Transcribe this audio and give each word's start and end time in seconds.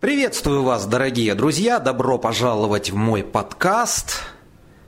Приветствую 0.00 0.62
вас, 0.62 0.84
дорогие 0.84 1.34
друзья! 1.34 1.78
Добро 1.78 2.18
пожаловать 2.18 2.90
в 2.90 2.96
мой 2.96 3.24
подкаст. 3.24 4.24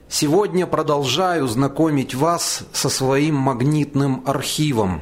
Сегодня 0.07 0.67
продолжаю 0.67 1.47
знакомить 1.47 2.13
вас 2.13 2.63
со 2.73 2.89
своим 2.89 3.33
магнитным 3.33 4.21
архивом. 4.27 5.01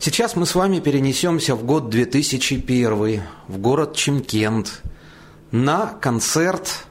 Сейчас 0.00 0.34
мы 0.34 0.44
с 0.44 0.56
вами 0.56 0.80
перенесемся 0.80 1.54
в 1.54 1.62
год 1.62 1.88
2001, 1.88 3.22
в 3.46 3.58
город 3.58 3.94
Чемкент, 3.94 4.82
на 5.52 5.86
концерт 5.86 6.86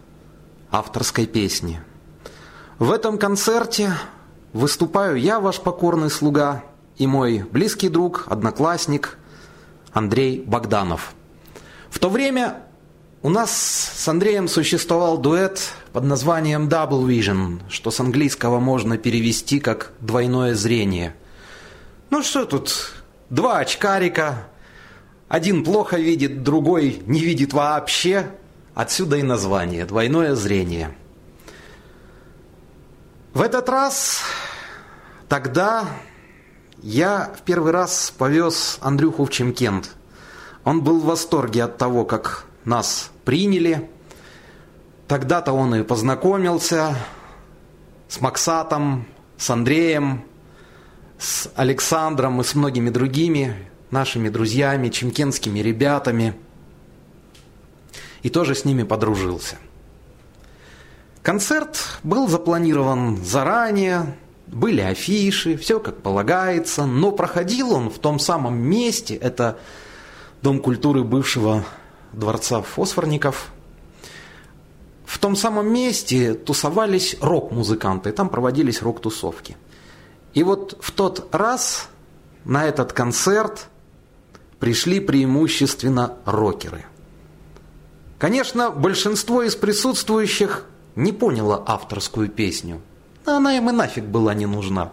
авторской 0.71 1.25
песни. 1.25 1.81
В 2.79 2.93
этом 2.93 3.17
концерте 3.17 3.91
выступаю 4.53 5.17
я, 5.17 5.41
ваш 5.41 5.59
покорный 5.59 6.09
слуга, 6.09 6.63
и 6.95 7.07
мой 7.07 7.39
близкий 7.51 7.89
друг, 7.89 8.23
одноклассник 8.29 9.17
Андрей 9.91 10.41
Богданов. 10.41 11.14
В 11.89 11.99
то 11.99 12.09
время 12.09 12.63
у 13.21 13.29
нас 13.29 13.51
с 13.51 14.07
Андреем 14.07 14.47
существовал 14.47 15.17
дуэт 15.17 15.59
под 15.93 16.03
названием 16.03 16.67
Double 16.67 17.05
Vision, 17.05 17.59
что 17.69 17.89
с 17.89 17.99
английского 17.99 18.59
можно 18.59 18.97
перевести 18.97 19.59
как 19.59 19.93
«двойное 19.99 20.53
зрение». 20.53 21.15
Ну 22.11 22.21
что 22.21 22.45
тут, 22.45 22.93
два 23.29 23.59
очкарика, 23.59 24.47
один 25.27 25.63
плохо 25.63 25.97
видит, 25.97 26.43
другой 26.43 27.01
не 27.07 27.19
видит 27.21 27.53
вообще. 27.53 28.29
Отсюда 28.75 29.17
и 29.17 29.23
название 29.23 29.85
«двойное 29.85 30.35
зрение». 30.35 30.95
В 33.33 33.41
этот 33.41 33.67
раз, 33.67 34.21
тогда 35.27 35.85
я 36.81 37.33
в 37.37 37.41
первый 37.41 37.71
раз 37.71 38.13
повез 38.17 38.77
Андрюху 38.81 39.25
в 39.25 39.29
Чемкент. 39.29 39.91
Он 40.65 40.81
был 40.81 40.99
в 40.99 41.05
восторге 41.05 41.63
от 41.63 41.77
того, 41.77 42.03
как 42.03 42.45
нас 42.65 43.11
приняли. 43.23 43.89
Тогда-то 45.07 45.53
он 45.53 45.75
и 45.75 45.83
познакомился 45.83 46.97
с 48.09 48.19
Максатом, 48.19 49.05
с 49.37 49.49
Андреем, 49.51 50.25
с 51.19 51.49
Александром 51.55 52.41
и 52.41 52.43
с 52.43 52.55
многими 52.55 52.89
другими 52.89 53.55
нашими 53.91 54.27
друзьями, 54.29 54.89
чемкенскими 54.89 55.59
ребятами. 55.59 56.33
И 58.23 58.29
тоже 58.29 58.55
с 58.55 58.65
ними 58.65 58.81
подружился. 58.81 59.57
Концерт 61.21 61.99
был 62.01 62.27
запланирован 62.27 63.23
заранее, 63.23 64.15
были 64.47 64.81
афиши, 64.81 65.57
все 65.57 65.79
как 65.79 66.01
полагается, 66.01 66.85
но 66.85 67.11
проходил 67.11 67.71
он 67.71 67.91
в 67.91 67.99
том 67.99 68.17
самом 68.17 68.57
месте, 68.57 69.15
это 69.15 69.59
Дом 70.45 70.59
культуры 70.59 71.03
бывшего 71.03 71.65
дворца 72.13 72.61
фосфорников. 72.61 73.51
В 75.03 75.17
том 75.17 75.35
самом 75.35 75.73
месте 75.73 76.35
тусовались 76.35 77.17
рок-музыканты, 77.19 78.11
там 78.11 78.29
проводились 78.29 78.83
рок-тусовки. 78.83 79.57
И 80.35 80.43
вот 80.43 80.77
в 80.79 80.91
тот 80.91 81.33
раз 81.33 81.89
на 82.43 82.63
этот 82.63 82.93
концерт 82.93 83.69
пришли 84.59 84.99
преимущественно 84.99 86.13
рокеры. 86.25 86.85
Конечно, 88.19 88.69
большинство 88.69 89.41
из 89.41 89.55
присутствующих 89.55 90.67
не 90.95 91.11
поняло 91.11 91.63
авторскую 91.65 92.29
песню– 92.29 92.81
она 93.25 93.57
им 93.57 93.67
и 93.71 93.73
нафиг 93.73 94.03
была 94.03 94.35
не 94.35 94.45
нужна. 94.45 94.91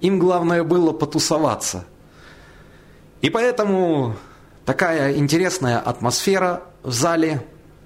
Им 0.00 0.18
главное 0.18 0.64
было 0.64 0.92
потусоваться. 0.92 1.84
И 3.20 3.28
поэтому 3.28 4.16
такая 4.64 5.16
интересная 5.16 5.78
атмосфера 5.78 6.62
в 6.82 6.92
зале. 6.92 7.44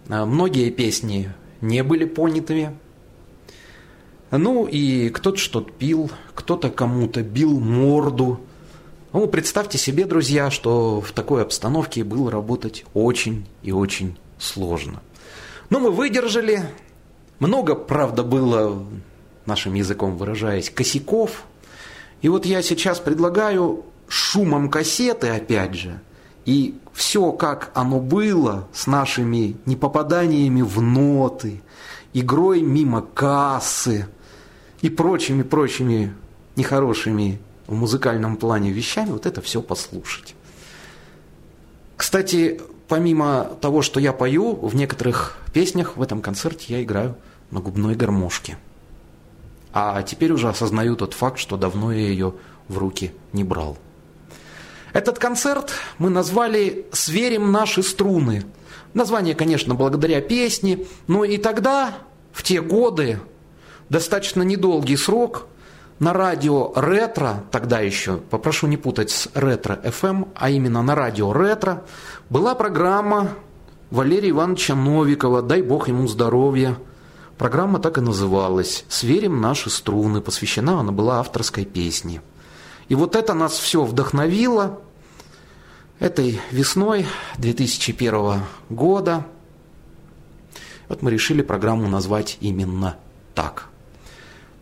Э, 0.09 0.25
многие 0.25 0.71
песни 0.71 1.33
не 1.61 1.83
были 1.83 2.05
понятыми. 2.05 2.77
Ну 4.31 4.67
и 4.67 5.09
кто-то 5.09 5.39
что-то 5.39 5.73
пил, 5.73 6.11
кто-то 6.35 6.71
кому-то 6.71 7.23
бил 7.23 7.59
морду. 7.59 8.41
Ну, 9.13 9.27
представьте 9.27 9.79
себе, 9.79 10.05
друзья, 10.05 10.51
что 10.51 11.01
в 11.01 11.13
такой 11.13 11.43
обстановке 11.43 12.05
было 12.05 12.31
работать 12.31 12.85
очень 12.93 13.47
и 13.63 13.73
очень 13.73 14.19
сложно. 14.39 15.01
Но 15.71 15.81
мы 15.81 15.91
выдержали. 15.91 16.63
Много, 17.39 17.75
правда, 17.75 18.23
было 18.23 18.85
нашим 19.47 19.75
языком 19.75 20.17
выражаясь, 20.17 20.69
косяков. 20.69 21.45
И 22.21 22.29
вот 22.29 22.45
я 22.45 22.63
сейчас 22.63 22.99
предлагаю 22.99 23.85
шумом 24.09 24.71
кассеты, 24.71 25.29
опять 25.29 25.75
же, 25.75 26.01
и 26.49 26.75
все, 26.95 27.33
как 27.33 27.71
оно 27.75 28.01
было, 28.01 28.67
с 28.73 28.87
нашими 28.87 29.59
непопаданиями 29.67 30.63
в 30.63 30.81
ноты, 30.81 31.61
игрой 32.15 32.63
мимо 32.63 33.03
кассы 33.03 34.09
и 34.81 34.89
прочими-прочими 34.89 36.15
нехорошими 36.57 37.39
в 37.67 37.75
музыкальном 37.75 38.39
плане 38.39 38.71
вещами, 38.73 39.11
вот 39.11 39.27
это 39.27 39.43
все 39.43 39.61
послушать. 39.61 40.35
Кстати, 41.99 42.63
помимо 42.89 43.51
того, 43.61 43.83
что 43.83 44.01
я 44.01 44.15
пою, 44.15 44.55
в 44.55 44.75
некоторых 44.75 45.37
песнях 45.53 45.99
в 45.99 46.03
этом 46.03 46.23
концерте 46.23 46.73
я 46.73 46.83
играю 46.83 47.15
на 47.51 47.61
губной 47.61 47.95
гармошке– 47.95 48.57
а 49.71 50.03
теперь 50.03 50.33
уже 50.33 50.49
осознаю 50.49 50.97
тот 50.97 51.13
факт, 51.13 51.39
что 51.39 51.59
давно 51.59 51.93
я 51.93 52.09
ее 52.09 52.33
в 52.69 52.79
руки 52.79 53.13
не 53.35 53.45
брал. 53.45 53.77
Этот 54.99 55.21
концерт 55.21 55.71
мы 55.99 56.11
назвали 56.11 56.89
«Сверим 56.91 57.53
наши 57.53 57.85
струны». 57.85 58.43
Название, 58.95 59.37
конечно, 59.37 59.77
благодаря 59.77 60.21
песне, 60.21 60.87
но 61.07 61.23
и 61.23 61.39
тогда, 61.39 61.93
в 62.33 62.43
те 62.43 62.61
годы, 62.61 63.21
достаточно 63.91 64.43
недолгий 64.43 64.97
срок, 64.97 65.47
на 66.01 66.13
радио 66.13 66.73
«Ретро», 66.75 67.45
тогда 67.53 67.79
еще, 67.79 68.17
попрошу 68.17 68.67
не 68.67 68.77
путать 68.77 69.11
с 69.11 69.29
«Ретро-ФМ», 69.35 70.25
а 70.35 70.51
именно 70.51 70.83
на 70.83 70.97
радио 70.97 71.33
«Ретро», 71.33 71.85
была 72.29 72.57
программа 72.57 73.29
Валерия 73.93 74.31
Ивановича 74.31 74.75
Новикова 74.75 75.43
«Дай 75.43 75.63
Бог 75.63 75.87
ему 75.87 76.09
здоровья», 76.09 76.77
Программа 77.37 77.79
так 77.79 77.99
и 77.99 78.01
называлась 78.01 78.85
«Сверим 78.89 79.41
наши 79.41 79.71
струны», 79.71 80.21
посвящена 80.21 80.81
она 80.81 80.91
была 80.91 81.21
авторской 81.21 81.65
песне. 81.65 82.21
И 82.89 82.95
вот 82.95 83.17
это 83.17 83.35
нас 83.35 83.53
все 83.53 83.85
вдохновило. 83.85 84.81
Этой 86.01 86.41
весной 86.53 87.07
2001 87.39 88.43
года 88.71 89.27
вот 90.89 91.03
мы 91.03 91.11
решили 91.11 91.43
программу 91.43 91.89
назвать 91.89 92.39
именно 92.41 92.97
так. 93.35 93.69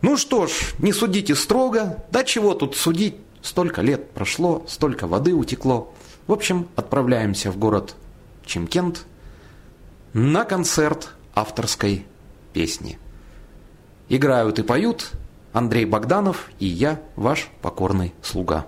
Ну 0.01 0.17
что 0.17 0.47
ж, 0.47 0.51
не 0.79 0.91
судите 0.91 1.35
строго, 1.35 2.03
да 2.11 2.23
чего 2.23 2.55
тут 2.55 2.75
судить, 2.75 3.17
столько 3.43 3.81
лет 3.81 4.11
прошло, 4.11 4.65
столько 4.67 5.05
воды 5.05 5.35
утекло. 5.35 5.93
В 6.25 6.33
общем, 6.33 6.67
отправляемся 6.75 7.51
в 7.51 7.57
город 7.57 7.95
Чемкент 8.43 9.05
на 10.13 10.43
концерт 10.43 11.09
авторской 11.35 12.05
песни. 12.51 12.97
Играют 14.09 14.57
и 14.57 14.63
поют 14.63 15.11
Андрей 15.53 15.85
Богданов 15.85 16.49
и 16.59 16.65
я, 16.65 16.99
ваш 17.15 17.49
покорный 17.61 18.13
слуга. 18.23 18.65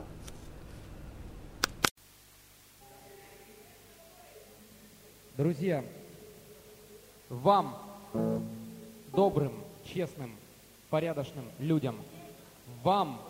Друзья, 5.40 5.86
вам, 7.30 7.78
добрым, 9.14 9.54
честным, 9.86 10.36
порядочным 10.90 11.46
людям, 11.60 11.96
вам, 12.84 13.22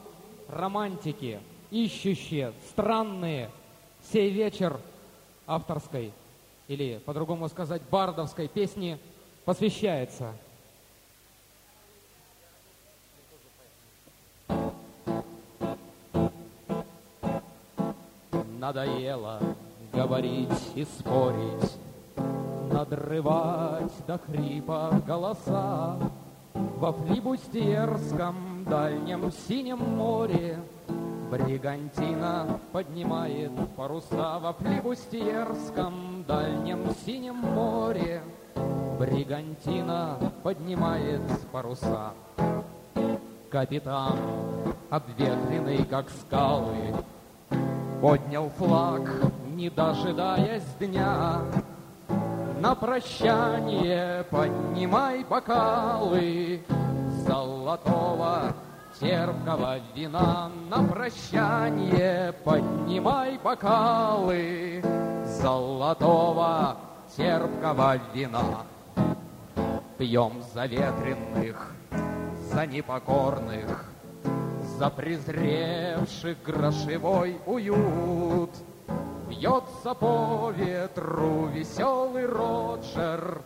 романтики, 0.48 1.40
ищущие, 1.70 2.54
странные, 2.72 3.52
сей 4.12 4.32
вечер 4.32 4.80
авторской 5.46 6.12
или, 6.68 7.00
по-другому 7.06 7.48
сказать, 7.48 7.84
бардовской 7.92 8.48
песни 8.48 8.98
посвящается– 9.46 10.34
надоело 18.60 19.40
говорить 19.94 20.50
и 20.76 20.84
спорить, 20.84 21.78
Надрывать 22.72 23.94
до 24.08 24.18
хрипа 24.18 25.02
голоса 25.06 25.98
Во 26.54 26.92
флибустьерском 26.94 28.66
дальнем 28.70 29.32
синем 29.48 29.80
море. 29.80 30.58
Бригантина 31.32 32.60
поднимает 32.72 33.52
паруса 33.76 34.40
Во 34.40 34.54
флибустьерском 34.54 36.24
дальнем 36.28 36.80
синем 37.06 37.36
море. 37.36 38.22
Бригантина 39.00 40.18
поднимает 40.44 41.22
паруса. 41.52 42.14
Капитан, 43.50 44.18
обветренный, 44.90 45.86
как 45.86 46.10
скалы, 46.10 46.94
Поднял 48.02 48.50
флаг, 48.58 49.02
не 49.56 49.70
дожидаясь 49.70 50.64
дня, 50.80 51.42
на 52.60 52.76
прощание 52.76 54.26
поднимай 54.30 55.24
бокалы 55.24 56.62
золотого 57.26 58.54
терпкого 59.00 59.78
вина 59.96 60.52
на 60.70 60.84
прощание 60.84 62.34
поднимай 62.44 63.40
бокалы 63.42 64.84
золотого 65.26 66.76
терпкого 67.16 67.98
вина. 68.14 68.66
Пьем 69.98 70.44
за 70.54 70.66
ветреных, 70.66 71.72
за 72.52 72.66
непокорных, 72.66 73.86
за 74.78 74.90
презревших 74.90 76.38
грошевой 76.44 77.38
уют. 77.46 78.52
Бьется 79.30 79.94
по 79.94 80.52
ветру 80.56 81.46
веселый 81.46 82.26
Роджер, 82.26 83.44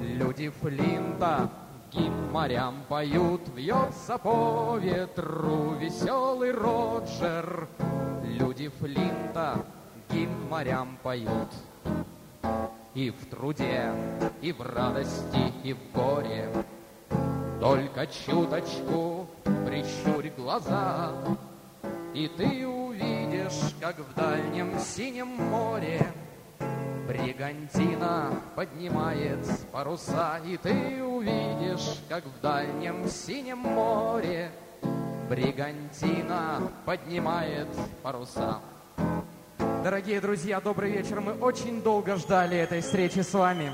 люди 0.00 0.48
Флинта 0.48 1.50
гимн 1.92 2.32
морям 2.32 2.76
поют, 2.88 3.42
Вьется 3.54 4.16
по 4.16 4.78
ветру 4.78 5.74
веселый 5.74 6.52
Роджер, 6.52 7.68
люди 8.24 8.68
Флинта 8.68 9.58
гимн 10.10 10.48
морям 10.48 10.96
поют. 11.02 11.52
И 12.94 13.10
в 13.10 13.26
труде, 13.26 13.92
и 14.40 14.52
в 14.52 14.62
радости, 14.62 15.52
и 15.62 15.74
в 15.74 15.92
горе. 15.92 16.48
Только 17.60 18.06
чуточку 18.06 19.26
прищурь 19.66 20.30
глаза, 20.34 21.12
И 22.14 22.26
ты 22.26 22.66
увидишь, 23.46 23.74
как 23.80 23.98
в 23.98 24.14
дальнем 24.14 24.78
синем 24.78 25.28
море 25.28 26.12
Бригантина 27.06 28.40
поднимает 28.54 29.38
паруса, 29.70 30.40
И 30.44 30.56
ты 30.56 31.02
увидишь, 31.02 32.00
как 32.08 32.24
в 32.24 32.40
дальнем 32.40 33.08
синем 33.08 33.58
море 33.58 34.50
Бригантина 35.28 36.70
поднимает 36.84 37.68
паруса. 38.02 38.60
Дорогие 39.84 40.20
друзья, 40.20 40.60
добрый 40.60 40.90
вечер. 40.90 41.20
Мы 41.20 41.32
очень 41.32 41.82
долго 41.82 42.16
ждали 42.16 42.56
этой 42.56 42.80
встречи 42.80 43.20
с 43.20 43.32
вами. 43.32 43.72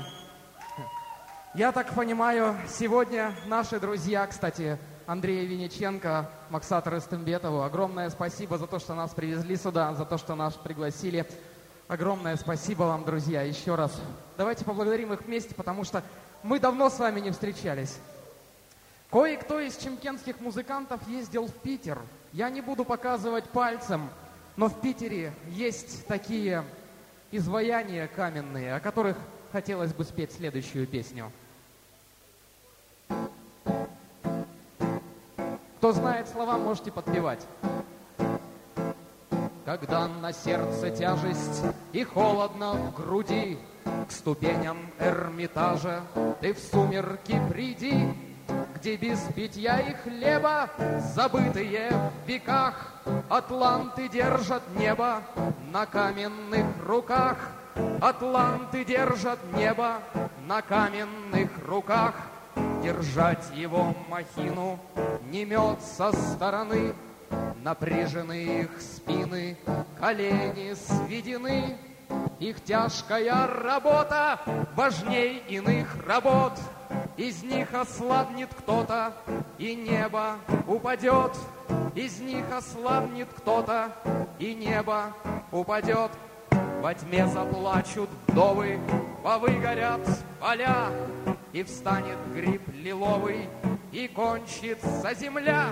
Я 1.55 1.71
так 1.71 1.93
понимаю, 1.93 2.55
сегодня 2.67 3.31
наши 3.45 3.79
друзья, 3.79 4.25
кстати, 4.27 4.77
Андрея 5.05 5.45
Винниченко, 5.45 6.29
Максатор 6.49 6.97
Истембетову, 6.97 7.63
огромное 7.63 8.09
спасибо 8.09 8.57
за 8.57 8.67
то, 8.67 8.79
что 8.79 8.95
нас 8.95 9.11
привезли 9.11 9.55
сюда, 9.55 9.93
за 9.93 10.05
то, 10.05 10.17
что 10.17 10.35
нас 10.35 10.53
пригласили. 10.55 11.25
Огромное 11.87 12.35
спасибо 12.37 12.83
вам, 12.83 13.03
друзья, 13.05 13.41
еще 13.41 13.75
раз. 13.75 13.99
Давайте 14.37 14.65
поблагодарим 14.65 15.13
их 15.13 15.21
вместе, 15.21 15.53
потому 15.55 15.83
что 15.83 16.03
мы 16.41 16.59
давно 16.59 16.89
с 16.89 16.99
вами 16.99 17.19
не 17.19 17.31
встречались. 17.31 17.97
Кое-кто 19.11 19.59
из 19.59 19.77
чемкенских 19.77 20.39
музыкантов 20.39 21.07
ездил 21.07 21.47
в 21.47 21.53
Питер. 21.53 21.99
Я 22.31 22.49
не 22.49 22.61
буду 22.61 22.85
показывать 22.85 23.45
пальцем– 23.45 24.09
но 24.55 24.69
в 24.69 24.81
Питере 24.81 25.33
есть 25.47 26.05
такие 26.05 26.63
изваяния 27.31 28.07
каменные, 28.07 28.75
о 28.75 28.79
которых 28.79 29.17
хотелось 29.51 29.93
бы 29.93 30.03
спеть 30.03 30.31
следующую 30.31 30.85
песню. 30.85 31.31
Кто 35.83 35.91
знает 35.91 36.29
слова, 36.29 36.57
можете 36.57 36.93
подпевать. 36.93 37.45
Когда 39.65 40.07
на 40.07 40.31
сердце 40.31 40.91
тяжесть 40.91 41.61
и 41.91 42.05
холодно 42.05 42.71
в 42.71 42.95
груди, 42.95 43.57
К 44.07 44.09
ступеням 44.09 44.77
Эрмитажа 44.97 46.03
ты 46.39 46.53
в 46.53 46.59
сумерки 46.59 47.37
приди, 47.49 48.13
где 48.75 48.95
без 48.95 49.19
питья 49.35 49.77
и 49.81 49.93
хлеба, 49.93 50.69
забытые 51.13 51.91
в 51.91 52.29
веках, 52.29 52.93
Атланты 53.27 54.07
держат 54.07 54.63
небо 54.77 55.21
на 55.73 55.85
каменных 55.85 56.65
руках. 56.87 57.35
Атланты 57.99 58.85
держат 58.85 59.39
небо 59.53 59.99
на 60.47 60.61
каменных 60.61 61.49
руках. 61.67 62.13
Держать 62.83 63.49
его 63.55 63.95
махину 64.09 64.77
не 65.31 65.45
мед 65.45 65.81
со 65.81 66.11
стороны, 66.11 66.93
Напряжены 67.63 68.61
их 68.61 68.81
спины, 68.81 69.57
колени 69.97 70.73
сведены, 70.73 71.77
Их 72.39 72.61
тяжкая 72.63 73.47
работа 73.47 74.39
важней 74.75 75.41
иных 75.47 75.95
работ— 76.05 76.53
из 77.17 77.43
них 77.43 77.71
ослабнет 77.75 78.49
кто-то, 78.57 79.13
и 79.59 79.75
небо 79.75 80.37
упадет. 80.67 81.37
Из 81.93 82.19
них 82.19 82.43
ослабнет 82.51 83.27
кто-то, 83.37 83.91
и 84.39 84.55
небо 84.55 85.13
упадет. 85.51 86.11
Во 86.81 86.93
тьме 86.93 87.27
заплачут 87.27 88.09
вдовы, 88.27 88.79
повыгорят 89.23 90.01
поля, 90.39 90.89
И 91.53 91.63
встанет 91.63 92.17
гриб 92.33 92.61
лиловый, 92.73 93.47
и 93.91 94.07
кончится 94.07 95.13
земля, 95.13 95.69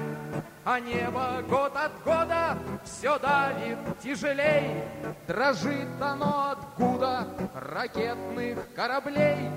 А 0.63 0.79
небо 0.79 1.43
год 1.49 1.75
от 1.75 2.03
года 2.03 2.55
все 2.85 3.17
давит 3.17 3.79
тяжелей, 3.99 4.83
Дрожит 5.27 5.99
оно 5.99 6.51
от 6.51 6.75
гуда 6.77 7.27
ракетных 7.55 8.59
кораблей, 8.75 9.49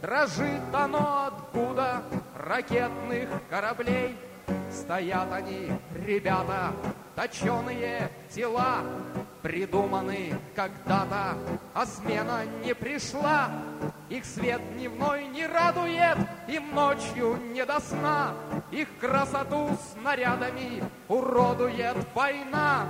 Дрожит 0.00 0.62
оно 0.72 1.26
откуда? 1.26 2.02
Ракетных 2.36 3.28
кораблей. 3.50 4.16
Стоят 4.70 5.32
они, 5.32 5.70
ребята, 6.06 6.72
точеные 7.16 8.10
тела, 8.30 8.82
Придуманы 9.42 10.38
когда-то, 10.54 11.36
а 11.74 11.84
смена 11.84 12.44
не 12.64 12.76
пришла. 12.76 13.50
Их 14.08 14.24
свет 14.24 14.60
дневной 14.74 15.26
не 15.26 15.48
радует, 15.48 16.16
им 16.46 16.72
ночью 16.72 17.36
не 17.52 17.66
до 17.66 17.80
сна. 17.80 18.34
Их 18.70 18.86
красоту 19.00 19.70
снарядами 19.92 20.84
уродует 21.08 21.96
война. 22.14 22.86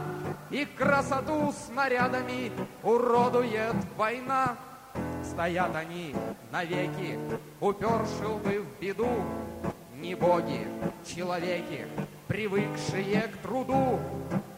Их 0.50 0.75
красоту 0.75 1.55
снарядами 1.67 2.53
уродует 2.82 3.76
война. 3.97 4.56
Стоят 5.25 5.75
они 5.75 6.14
навеки, 6.50 7.19
уперши 7.61 8.26
лбы 8.26 8.61
в 8.61 8.78
беду, 8.78 9.25
Не 9.94 10.14
боги, 10.14 10.66
человеки, 11.06 11.87
привыкшие 12.28 13.22
к 13.22 13.37
труду, 13.38 14.00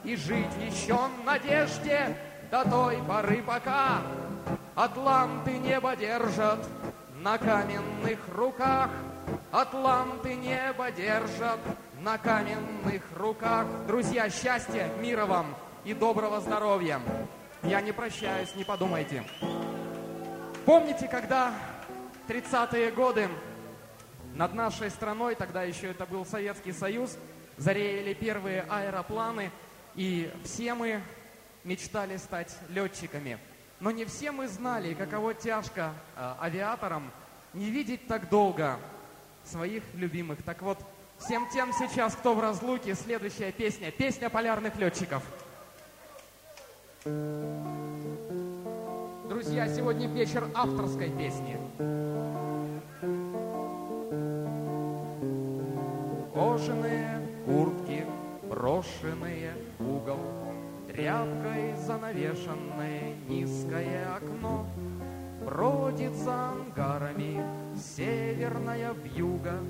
И 0.04 0.16
жить 0.16 0.54
еще 0.60 0.94
в 0.94 1.24
надежде 1.24 2.16
до 2.50 2.68
той 2.68 2.98
поры, 3.08 3.42
пока 3.42 4.02
Атланты 4.74 5.52
небо 5.58 5.96
держат 5.96 6.58
на 7.20 7.38
каменных 7.38 8.18
руках, 8.34 8.90
Атланты 9.50 10.34
небо 10.34 10.90
держат 10.90 11.60
на 12.00 12.18
каменных 12.18 13.02
руках. 13.16 13.66
Друзья, 13.86 14.28
счастья, 14.28 14.90
мира 15.00 15.24
вам 15.24 15.54
и 15.84 15.94
доброго 15.94 16.40
здоровья. 16.40 17.00
Я 17.62 17.80
не 17.80 17.92
прощаюсь, 17.92 18.54
не 18.56 18.64
подумайте. 18.64 19.24
Помните, 20.66 21.08
когда 21.08 21.52
30-е 22.28 22.90
годы 22.90 23.28
над 24.34 24.54
нашей 24.54 24.90
страной, 24.90 25.34
тогда 25.34 25.62
еще 25.62 25.90
это 25.90 26.06
был 26.06 26.26
Советский 26.26 26.72
Союз, 26.72 27.16
зареяли 27.56 28.14
первые 28.14 28.62
аэропланы, 28.68 29.50
и 29.94 30.30
все 30.44 30.74
мы 30.74 31.00
мечтали 31.62 32.16
стать 32.16 32.54
летчиками. 32.68 33.38
Но 33.80 33.90
не 33.90 34.04
все 34.04 34.32
мы 34.32 34.48
знали, 34.48 34.94
каково 34.94 35.34
тяжко 35.34 35.92
э, 36.16 36.34
авиаторам 36.40 37.10
не 37.52 37.70
видеть 37.70 38.06
так 38.06 38.28
долго 38.28 38.78
своих 39.44 39.82
любимых. 39.94 40.42
Так 40.42 40.62
вот, 40.62 40.78
всем 41.18 41.48
тем 41.52 41.72
сейчас, 41.72 42.14
кто 42.14 42.34
в 42.34 42.40
разлуке, 42.40 42.94
следующая 42.94 43.52
песня. 43.52 43.90
Песня 43.90 44.30
полярных 44.30 44.76
летчиков. 44.76 45.22
Друзья, 49.28 49.68
сегодня 49.68 50.08
вечер 50.08 50.48
авторской 50.54 51.10
песни. 51.10 52.53
Кожаные 56.34 57.20
куртки, 57.46 58.04
брошенные 58.50 59.52
в 59.78 59.88
угол, 59.88 60.18
Тряпкой 60.88 61.76
занавешенное 61.86 63.14
низкое 63.28 64.16
окно, 64.16 64.66
Бродит 65.44 66.12
за 66.16 66.50
ангарами 66.50 67.40
северная 67.76 68.94
вьюга, 68.94 69.60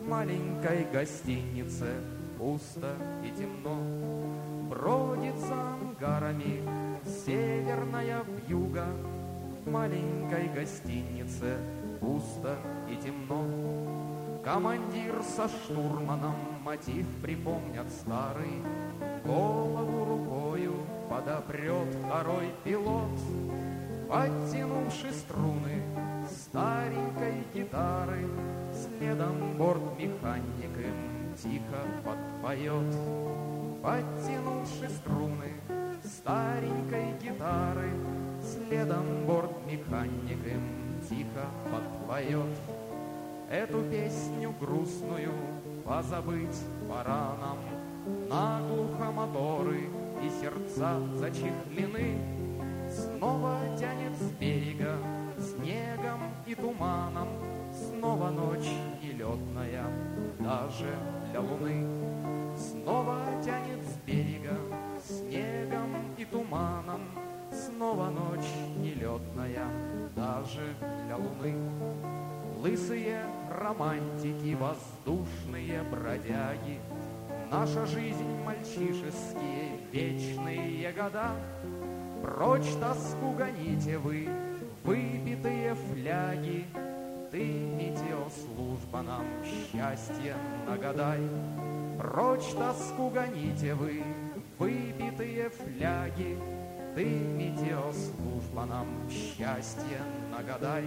В 0.00 0.08
маленькой 0.08 0.86
гостинице 0.90 1.88
пусто 2.38 2.94
и 3.22 3.30
темно. 3.38 3.76
Бродит 4.70 5.36
за 5.36 5.74
ангарами 5.74 6.62
северная 7.04 8.22
вьюга, 8.46 8.86
в 9.64 9.70
маленькой 9.70 10.48
гостинице 10.54 11.58
пусто 12.00 12.56
и 12.90 12.96
темно. 12.96 13.44
Командир 14.44 15.20
со 15.36 15.48
штурманом 15.48 16.36
мотив 16.62 17.06
припомнят 17.22 17.86
старый, 17.90 18.62
Голову 19.24 20.04
рукою 20.04 20.74
подопрет 21.10 21.88
второй 22.04 22.52
пилот, 22.64 23.18
Подтянувши 24.08 25.12
струны 25.12 25.82
старенькой 26.30 27.44
гитары, 27.52 28.26
Следом 28.72 29.56
бортмеханик 29.58 30.76
им 30.78 31.34
тихо 31.36 31.82
подпоет. 32.04 32.94
Подтянувши 33.82 34.88
струны 34.88 35.52
старенькой 36.04 37.12
гитары, 37.22 37.90
Следом 38.42 39.26
бортмеханик 39.26 40.46
им 40.46 41.00
тихо 41.08 41.46
подпоет. 41.70 42.77
Эту 43.50 43.82
песню 43.84 44.54
грустную 44.60 45.32
позабыть 45.82 46.60
пора 46.86 47.34
нам, 47.40 47.58
Наглухо 48.28 49.10
моторы 49.10 49.88
и 50.22 50.28
сердца 50.28 51.00
зачехлены, 51.14 52.18
Снова 52.90 53.58
тянет 53.78 54.14
с 54.18 54.30
берега 54.32 54.96
снегом 55.38 56.20
и 56.46 56.54
туманом, 56.54 57.28
Снова 57.72 58.28
ночь 58.28 58.68
нелетная, 59.02 59.84
даже 60.38 60.94
для 61.30 61.40
луны. 61.40 61.86
Снова 62.54 63.18
тянет 63.42 63.82
с 63.82 63.96
берега 64.06 64.58
снегом 65.02 65.96
и 66.18 66.24
туманом, 66.26 67.00
Снова 67.50 68.10
ночь 68.10 68.50
нелетная, 68.76 69.66
даже 70.14 70.74
для 71.06 71.16
луны. 71.16 71.54
Лысые 72.60 73.24
романтики, 73.50 74.54
воздушные 74.54 75.80
бродяги, 75.90 76.80
Наша 77.50 77.86
жизнь 77.86 78.42
мальчишеские 78.44 79.78
вечные 79.90 80.92
года. 80.92 81.30
Прочь 82.22 82.70
тоску 82.78 83.30
гоните 83.32 83.96
вы, 83.98 84.28
выпитые 84.84 85.74
фляги, 85.74 86.66
Ты, 87.30 87.44
метеослужба, 87.46 89.02
нам 89.02 89.24
счастье 89.44 90.34
нагадай. 90.66 91.20
Прочь 91.96 92.52
тоску 92.58 93.08
гоните 93.08 93.74
вы, 93.74 94.02
выпитые 94.58 95.48
фляги, 95.48 96.36
Ты, 96.94 97.04
метеослужба, 97.04 98.64
нам 98.66 98.86
счастье 99.10 100.00
нагадай. 100.30 100.84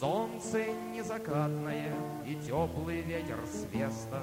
Солнце 0.00 0.66
незакатное 0.94 1.92
и 2.26 2.34
теплый 2.36 3.02
ветер 3.02 3.38
с 3.46 3.66
веста, 3.72 4.22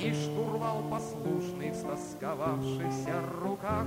И 0.00 0.12
штурвал 0.12 0.82
послушный 0.90 1.70
в 1.70 1.76
стосковавшихся 1.76 3.22
руках. 3.40 3.86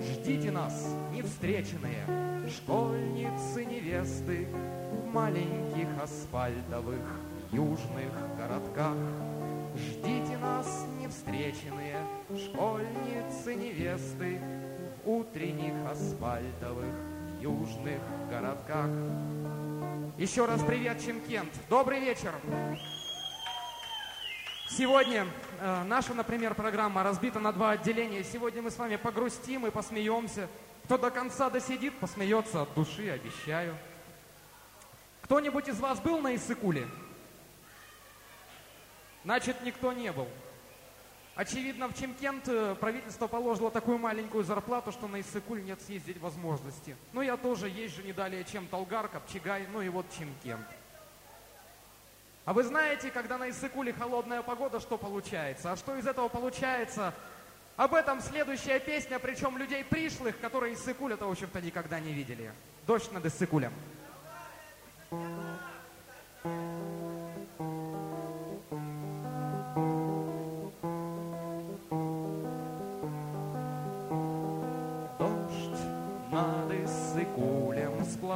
Ждите 0.00 0.50
нас, 0.50 0.92
невстреченные, 1.12 2.04
школьницы-невесты 2.48 4.48
В 4.92 5.06
маленьких 5.12 5.88
асфальтовых 6.02 7.20
южных 7.52 8.12
городках. 8.36 8.96
Ждите 9.76 10.36
нас, 10.38 10.86
невстреченные, 11.00 11.96
школьницы-невесты 12.28 14.38
В 14.38 14.63
утренних 15.06 15.74
асфальтовых 15.90 16.94
южных 17.40 18.00
городках. 18.30 18.88
Еще 20.16 20.46
раз 20.46 20.62
привет, 20.62 21.04
Чемкент. 21.04 21.52
Добрый 21.68 22.00
вечер. 22.00 22.32
Сегодня 24.68 25.26
э, 25.60 25.82
наша, 25.84 26.14
например, 26.14 26.54
программа 26.54 27.02
разбита 27.02 27.38
на 27.38 27.52
два 27.52 27.72
отделения. 27.72 28.24
Сегодня 28.24 28.62
мы 28.62 28.70
с 28.70 28.78
вами 28.78 28.96
погрустим 28.96 29.66
и 29.66 29.70
посмеемся. 29.70 30.48
Кто 30.84 30.98
до 30.98 31.10
конца 31.10 31.50
досидит, 31.50 31.98
посмеется 31.98 32.62
от 32.62 32.74
души, 32.74 33.10
обещаю. 33.10 33.76
Кто-нибудь 35.22 35.68
из 35.68 35.78
вас 35.80 36.00
был 36.00 36.18
на 36.18 36.34
Иссыкуле? 36.34 36.86
Значит, 39.24 39.56
никто 39.62 39.92
не 39.92 40.12
был. 40.12 40.28
Очевидно, 41.36 41.88
в 41.88 41.98
Чемкент 41.98 42.46
э, 42.46 42.76
правительство 42.76 43.26
положило 43.26 43.68
такую 43.68 43.98
маленькую 43.98 44.44
зарплату, 44.44 44.92
что 44.92 45.08
на 45.08 45.20
Иссыкуль 45.20 45.64
нет 45.64 45.82
съездить 45.82 46.20
возможности. 46.20 46.96
Ну, 47.12 47.22
я 47.22 47.36
тоже 47.36 47.68
езжу 47.68 48.02
не 48.02 48.12
далее, 48.12 48.44
чем 48.44 48.68
Толгар, 48.68 49.08
Копчегай, 49.08 49.66
ну 49.72 49.82
и 49.82 49.88
вот 49.88 50.06
Чемкент. 50.16 50.64
А 52.44 52.52
вы 52.52 52.62
знаете, 52.62 53.10
когда 53.10 53.36
на 53.36 53.50
Иссыкуле 53.50 53.92
холодная 53.92 54.42
погода, 54.42 54.78
что 54.78 54.96
получается? 54.96 55.72
А 55.72 55.76
что 55.76 55.96
из 55.96 56.06
этого 56.06 56.28
получается? 56.28 57.12
Об 57.76 57.94
этом 57.94 58.20
следующая 58.20 58.78
песня, 58.78 59.18
причем 59.18 59.58
людей 59.58 59.82
пришлых, 59.82 60.38
которые 60.38 60.74
Иссыкуль-то, 60.74 61.26
в 61.26 61.32
общем-то, 61.32 61.60
никогда 61.60 61.98
не 61.98 62.12
видели. 62.12 62.52
Дождь 62.86 63.10
над 63.10 63.26
Иссыкулем. 63.26 63.72
Дождь 65.10 65.73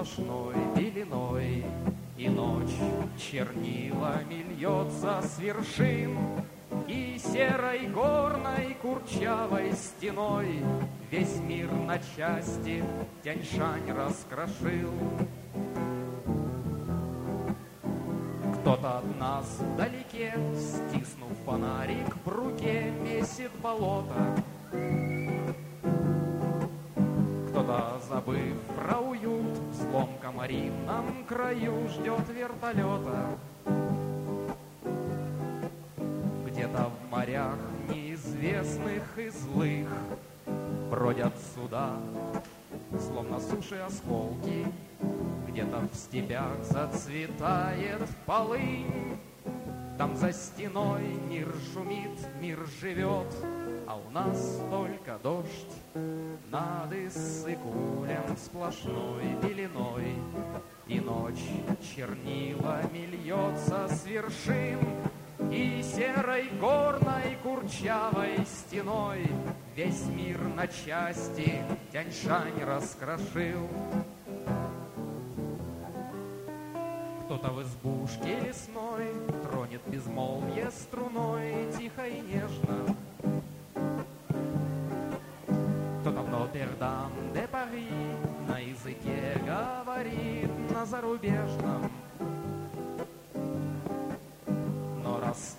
сплошной 0.08 0.54
пеленой, 0.74 1.64
И 2.16 2.28
ночь 2.28 2.76
чернилами 3.16 4.44
льется 4.50 5.22
с 5.22 5.38
вершин, 5.38 6.16
И 6.86 7.18
серой 7.18 7.86
горной 7.88 8.76
курчавой 8.80 9.72
стеной 9.72 10.60
Весь 11.10 11.36
мир 11.40 11.70
на 11.72 11.98
части 12.16 12.84
Тяньшань 13.22 13.90
раскрошил. 13.92 14.92
Кто-то 18.60 18.98
от 18.98 19.18
нас 19.18 19.58
вдалеке, 19.60 20.34
стиснув 20.54 21.32
фонарик 21.46 22.14
в 22.24 22.28
руке, 22.28 22.92
месит 23.02 23.50
болото. 23.62 24.42
Забыв 28.28 28.61
про 28.76 28.99
уют, 28.99 29.58
в 29.58 29.75
злом 29.75 30.11
комарином 30.20 31.25
краю 31.26 31.88
ждет 31.88 32.28
вертолета. 32.28 33.38
Где-то 36.47 36.90
в 36.90 37.11
морях 37.11 37.56
неизвестных 37.88 39.18
и 39.18 39.28
злых 39.30 39.88
бродят 40.90 41.35
суда, 41.54 41.97
словно 42.99 43.40
суши 43.40 43.76
осколки, 43.76 44.66
где-то 45.49 45.88
в 45.92 45.97
степях 45.97 46.52
зацветает 46.62 48.08
полынь, 48.26 49.16
Там 49.97 50.16
за 50.16 50.32
стеной 50.32 51.02
мир 51.28 51.49
шумит, 51.73 52.11
мир 52.40 52.58
живет, 52.80 53.26
А 53.90 53.97
у 53.97 54.11
нас 54.11 54.61
только 54.71 55.18
дождь 55.23 55.49
над 56.50 56.92
Иссыкулем 56.92 58.37
сплошной 58.37 59.35
пеленой. 59.40 60.12
И 60.87 61.00
ночь 61.00 61.40
чернилами 61.80 63.07
льется 63.07 63.88
с 63.88 64.04
вершин, 64.04 64.78
И 65.50 65.83
серой 65.83 66.50
горной 66.61 67.38
курчавой 67.42 68.45
стеной 68.45 69.26
Весь 69.75 70.04
мир 70.09 70.38
на 70.38 70.66
части 70.66 71.62
Тяньшань 71.90 72.62
раскрошил. 72.66 73.71
Кто-то 77.25 77.49
в 77.52 77.62
избушке 77.62 78.38
лесной 78.40 79.07
Тронет 79.42 79.80
безмолвие 79.87 80.48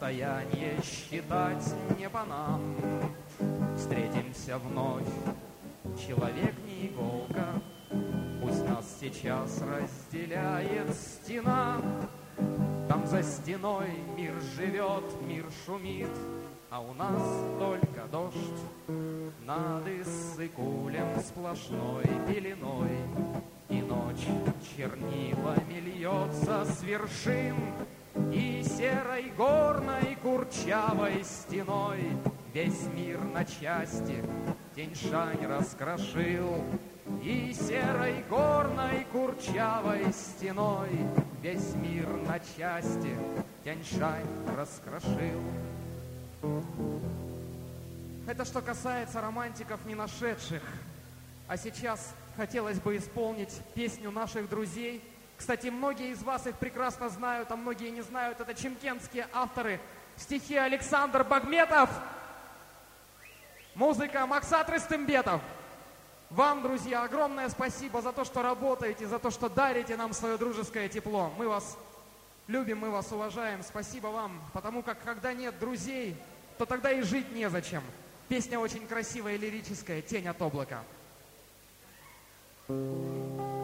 расстояние 0.09 0.75
считать 0.83 1.73
не 1.99 2.09
по 2.09 2.25
нам. 2.25 2.75
Встретимся 3.77 4.57
вновь, 4.57 5.07
человек 6.07 6.55
не 6.65 6.87
иголка, 6.87 7.45
Пусть 8.41 8.67
нас 8.67 8.85
сейчас 8.99 9.61
разделяет 9.61 10.93
стена. 10.95 11.77
Там 12.87 13.05
за 13.05 13.21
стеной 13.21 13.89
мир 14.17 14.33
живет, 14.55 15.03
мир 15.27 15.45
шумит, 15.65 16.09
А 16.71 16.79
у 16.79 16.93
нас 16.93 17.21
только 17.59 18.07
дождь 18.11 18.35
над 19.45 19.87
Иссыкулем 19.87 21.19
сплошной 21.19 22.05
пеленой. 22.27 22.97
И 23.69 23.81
ночь 23.81 24.25
чернилами 24.75 25.79
льется 25.79 26.65
с 26.65 26.81
вершин, 26.81 27.55
И 28.31 28.63
серой 28.63 29.31
горной 29.35 30.17
курчавой 30.21 31.23
стеной 31.23 32.01
Весь 32.53 32.85
мир 32.95 33.19
на 33.23 33.45
части 33.45 34.23
Тень-шань 34.75 35.45
раскрошил, 35.45 36.63
И 37.23 37.53
серой 37.53 38.23
горной 38.29 39.05
курчавой 39.11 40.13
стеной 40.13 40.89
Весь 41.41 41.73
мир 41.75 42.07
на 42.27 42.39
части 42.39 43.15
Тяньшань 43.63 44.25
раскрошил. 44.57 45.41
Это 48.25 48.45
что 48.45 48.61
касается 48.61 49.21
романтиков 49.21 49.85
не 49.85 49.95
нашедших. 49.95 50.63
А 51.47 51.57
сейчас 51.57 52.13
хотелось 52.37 52.79
бы 52.79 52.95
исполнить 52.95 53.53
песню 53.73 54.11
наших 54.11 54.49
друзей. 54.49 55.03
Кстати, 55.39 55.67
многие 55.67 56.11
из 56.11 56.21
вас 56.21 56.45
их 56.47 56.57
прекрасно 56.57 57.07
знают, 57.07 57.49
а 57.49 57.55
многие 57.55 57.89
не 57.91 58.01
знают. 58.01 58.41
Это 58.41 58.53
чемкенские 58.53 59.25
авторы. 59.31 59.79
Стихи 60.17 60.57
Александр 60.57 61.23
Багметов. 61.23 61.89
Музыка 63.73 64.25
Максат 64.25 64.69
Рыстымбетов. 64.69 65.39
Вам, 66.29 66.61
друзья, 66.61 67.03
огромное 67.03 67.47
спасибо 67.47 68.01
за 68.01 68.11
то, 68.11 68.25
что 68.25 68.41
работаете, 68.41 69.07
за 69.07 69.17
то, 69.17 69.31
что 69.31 69.47
дарите 69.47 69.95
нам 69.95 70.11
свое 70.11 70.37
дружеское 70.37 70.89
тепло. 70.89 71.31
Мы 71.37 71.47
вас 71.47 71.77
любим, 72.47 72.79
мы 72.79 72.89
вас 72.89 73.09
уважаем. 73.13 73.63
Спасибо 73.63 74.07
вам, 74.07 74.41
потому 74.51 74.83
как 74.83 75.01
когда 75.03 75.31
нет 75.31 75.57
друзей, 75.57 76.17
то 76.57 76.65
тогда 76.65 76.91
и 76.91 77.01
жить 77.01 77.31
незачем. 77.31 77.81
Песня 78.27 78.59
очень 78.59 78.85
красивая 78.85 79.35
и 79.35 79.37
лирическая 79.37 80.01
«Тень 80.01 80.27
от 80.27 80.41
облака». 80.41 80.83
Неожиданно 82.67 83.58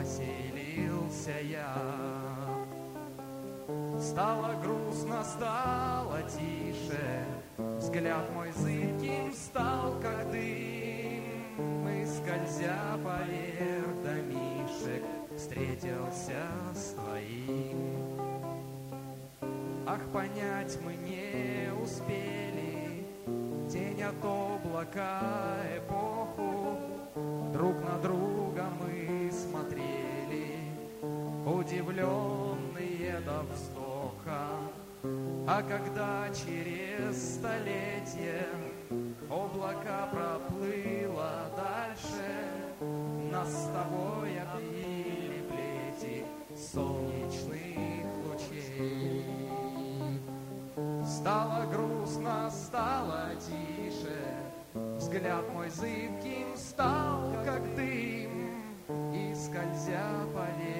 поселился 0.00 1.32
я. 1.42 1.74
Стало 4.00 4.54
грустно, 4.62 5.22
стало 5.24 6.22
тише, 6.22 7.24
Взгляд 7.78 8.32
мой 8.34 8.50
зыбким 8.52 9.32
стал, 9.34 9.94
как 10.00 10.30
дым. 10.30 11.24
Мы, 11.84 12.06
скользя 12.06 12.78
поверх 13.04 14.02
домишек, 14.02 15.04
Встретился 15.36 16.46
с 16.74 16.94
твоим. 16.94 18.20
Ах, 19.86 20.00
понять 20.12 20.78
мы 20.84 20.94
не 20.94 21.72
успели 21.82 23.04
Тень 23.70 24.02
от 24.02 24.24
облака 24.24 25.56
эпоху 25.76 26.78
Друг 27.52 27.74
на 27.82 27.98
друга 27.98 28.66
мы 28.80 28.99
Удивленные 31.60 33.20
до 33.26 33.42
вздоха. 33.52 34.48
А 35.46 35.62
когда 35.62 36.26
через 36.30 37.34
столетие 37.34 38.46
Облака 39.28 40.08
проплыло 40.10 41.50
дальше 41.54 42.80
Нас 43.30 43.50
с 43.50 43.66
тобой 43.74 44.40
обвили 44.40 45.44
плети 45.50 46.24
Солнечных 46.56 48.06
лучей. 48.24 49.26
Стало 51.04 51.66
грустно, 51.70 52.50
стало 52.50 53.32
тише, 53.36 54.34
Взгляд 54.96 55.44
мой 55.52 55.68
зыбким 55.68 56.56
стал, 56.56 57.34
как 57.44 57.62
дым, 57.76 58.48
И, 59.12 59.34
скользя 59.34 60.24
поверх 60.32 60.79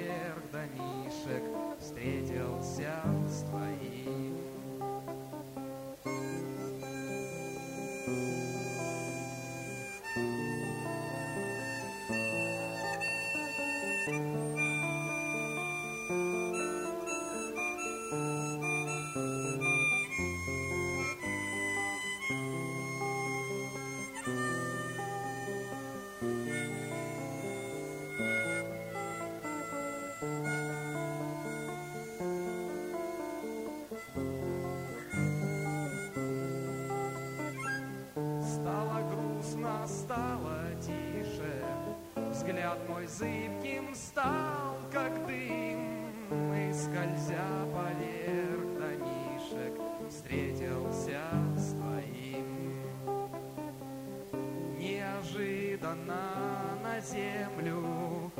землю 57.11 58.31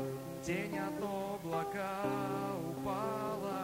Тень 0.42 0.78
от 0.78 1.00
облака 1.00 2.02
упала, 2.68 3.62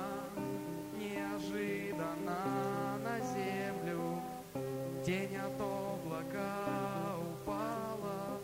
Неожиданно 0.97 2.99
на 3.03 3.21
землю 3.21 4.23
Тень 5.05 5.37
от 5.37 5.61
облака 5.61 7.17
упала. 7.19 8.41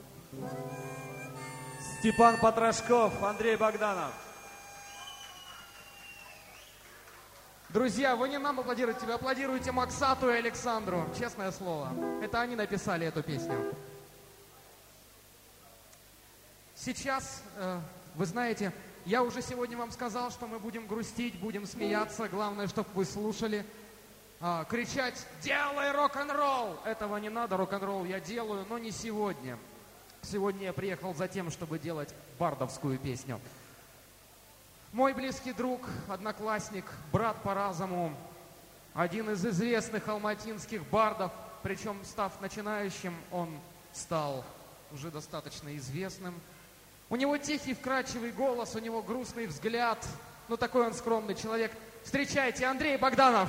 Степан 2.00 2.38
Потрошков, 2.38 3.22
Андрей 3.22 3.56
Богданов. 3.56 4.12
Друзья, 7.68 8.14
вы 8.14 8.28
не 8.28 8.38
нам 8.38 8.60
аплодируете, 8.60 9.04
вы 9.04 9.14
аплодируете 9.14 9.72
Максату 9.72 10.30
и 10.30 10.36
Александру. 10.36 11.04
Честное 11.18 11.50
слово. 11.50 11.90
Это 12.22 12.40
они 12.40 12.56
написали 12.56 13.06
эту 13.06 13.22
песню. 13.22 13.74
Сейчас, 16.84 17.42
э, 17.56 17.80
вы 18.14 18.26
знаете, 18.26 18.70
я 19.06 19.22
уже 19.22 19.40
сегодня 19.40 19.74
вам 19.74 19.90
сказал, 19.90 20.30
что 20.30 20.46
мы 20.46 20.58
будем 20.58 20.86
грустить, 20.86 21.34
будем 21.40 21.66
смеяться. 21.66 22.28
Главное, 22.28 22.68
чтобы 22.68 22.90
вы 22.92 23.06
слушали. 23.06 23.64
А, 24.38 24.64
кричать 24.64 25.26
«Делай 25.40 25.92
рок-н-ролл!» 25.92 26.78
Этого 26.84 27.16
не 27.16 27.30
надо, 27.30 27.56
рок-н-ролл 27.56 28.04
я 28.04 28.20
делаю, 28.20 28.66
но 28.68 28.76
не 28.76 28.90
сегодня. 28.90 29.58
Сегодня 30.20 30.64
я 30.64 30.72
приехал 30.74 31.14
за 31.14 31.26
тем, 31.26 31.50
чтобы 31.50 31.78
делать 31.78 32.14
бардовскую 32.38 32.98
песню. 32.98 33.40
Мой 34.92 35.14
близкий 35.14 35.54
друг, 35.54 35.88
одноклассник, 36.06 36.84
брат 37.10 37.42
по 37.42 37.54
разуму, 37.54 38.14
один 38.92 39.30
из 39.30 39.42
известных 39.46 40.06
алматинских 40.06 40.86
бардов, 40.90 41.32
причем 41.62 41.96
став 42.04 42.38
начинающим, 42.42 43.14
он 43.30 43.48
стал 43.94 44.44
уже 44.92 45.10
достаточно 45.10 45.74
известным. 45.78 46.34
У 47.10 47.16
него 47.16 47.36
тихий, 47.36 47.74
вкрадчивый 47.74 48.32
голос, 48.32 48.74
у 48.74 48.78
него 48.78 49.02
грустный 49.02 49.46
взгляд. 49.46 50.04
Ну, 50.48 50.56
такой 50.56 50.86
он 50.86 50.94
скромный 50.94 51.34
человек. 51.34 51.72
Встречайте, 52.02 52.66
Андрей 52.66 52.96
Богданов. 52.96 53.48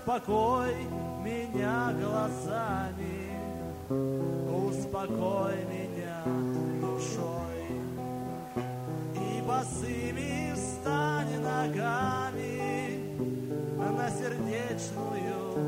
Успокой 0.00 0.74
меня 1.22 1.92
глазами, 2.00 3.36
успокой 4.48 5.64
меня 5.66 6.24
душой. 6.80 7.66
И 9.14 9.42
босыми 9.42 10.54
встань 10.54 11.40
ногами 11.42 13.04
на 13.76 14.10
сердечную 14.10 15.58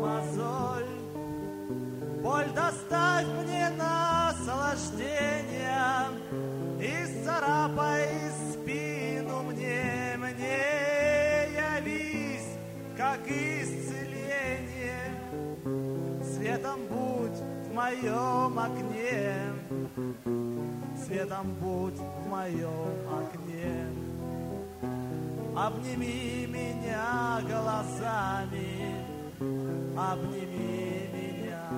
мозоль. 0.00 0.86
Боль 2.22 2.50
доставь 2.54 3.26
мне 3.42 3.70
наслаждение 3.70 5.10
и 6.80 7.24
царапай 7.24 8.06
спину 8.52 9.42
мне, 9.42 10.16
мне 10.16 11.48
явись, 11.56 12.56
как 12.96 13.20
исцеление. 13.26 13.59
Моем 17.90 18.58
окне, 18.58 19.34
светом 20.96 21.54
будь 21.60 21.98
в 21.98 22.28
моем 22.28 22.94
окне. 23.08 23.86
Обними 25.56 26.46
меня 26.46 27.40
глазами, 27.42 28.94
обними 29.96 31.10
меня 31.12 31.68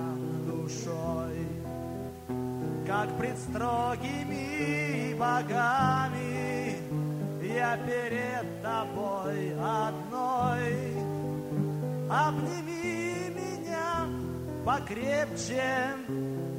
душой, 0.47 1.47
как 2.87 3.17
пред 3.17 3.39
строгими 3.39 5.15
богами 5.15 6.77
я 7.43 7.79
перед 7.87 8.63
тобой 8.63 9.55
одной. 9.55 10.93
Обними 12.11 12.62
покрепче, 14.65 15.63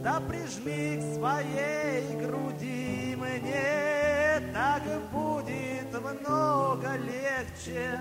да 0.04 0.20
прижми 0.20 0.98
к 0.98 1.16
своей 1.16 2.16
груди 2.22 3.16
мне, 3.16 4.54
так 4.54 4.84
будет 5.12 5.92
много 5.94 6.90
легче 6.98 8.00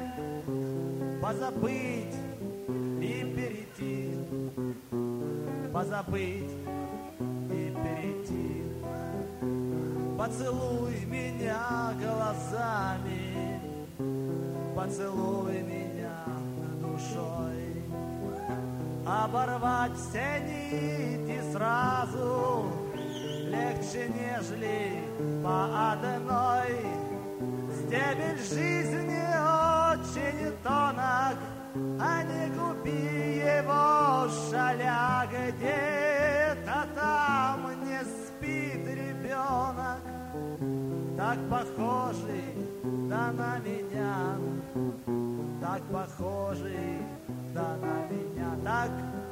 позабыть 1.21 2.17
и 3.01 3.25
перейти, 3.37 4.19
позабыть 5.73 6.51
и 7.51 7.75
перейти. 7.83 8.63
Поцелуй 10.19 11.05
меня 11.07 11.93
глазами, 12.01 13.61
поцелуй 14.75 15.63
меня 15.63 16.25
душой. 16.81 17.72
Оборвать 19.07 19.97
все 19.97 20.41
нити 20.41 21.41
сразу 21.53 22.73
легче, 23.47 24.09
нежели 24.09 25.03
по 25.43 25.93
одной. 25.93 26.77
Стебель 27.75 28.39
жизни 28.39 29.23
очень 29.93 30.53
тонок, 30.63 31.37
а 32.01 32.23
не 32.23 32.49
губи 32.55 33.39
его, 33.39 34.29
шаля 34.51 35.27
где-то 35.29 36.87
там 36.95 37.85
не 37.85 38.01
спит 38.05 38.87
ребенок, 38.87 40.01
так 41.17 41.39
похожий 41.51 42.55
да 43.11 43.33
на 43.33 43.59
меня, 43.59 44.39
так 45.61 45.83
похожий 45.93 46.99
да 47.53 47.77
на 47.77 48.07
меня, 48.11 48.32
так 48.65 48.91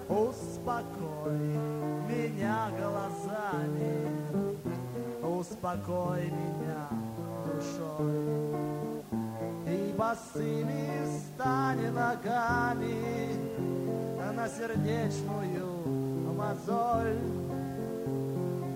успокой 0.09 1.39
меня 2.09 2.69
глазами, 2.79 4.09
успокой 5.23 6.31
меня 6.31 6.89
душой. 7.47 9.05
И 9.67 9.95
босыми 9.97 11.07
стань 11.19 11.91
ногами 11.93 13.37
на 14.35 14.49
сердечную 14.49 15.69
мозоль. 16.37 17.19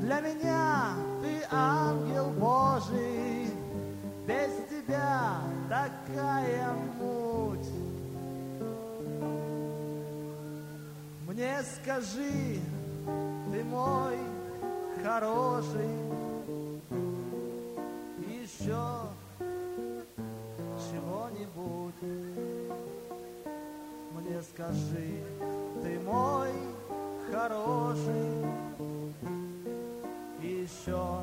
Для 0.00 0.20
меня 0.20 0.92
ты 1.22 1.42
ангел 1.50 2.30
Божий, 2.38 3.48
без 4.26 4.50
тебя 4.68 5.40
такая 5.68 6.72
муть. 7.00 7.93
Мне 11.34 11.64
скажи, 11.64 12.60
ты 13.50 13.64
мой 13.64 14.16
хороший, 15.02 15.90
еще 18.22 18.84
чего-нибудь. 20.78 22.02
Мне 24.12 24.42
скажи, 24.42 25.24
ты 25.82 25.98
мой 26.06 26.52
хороший, 27.32 28.30
еще 30.40 31.18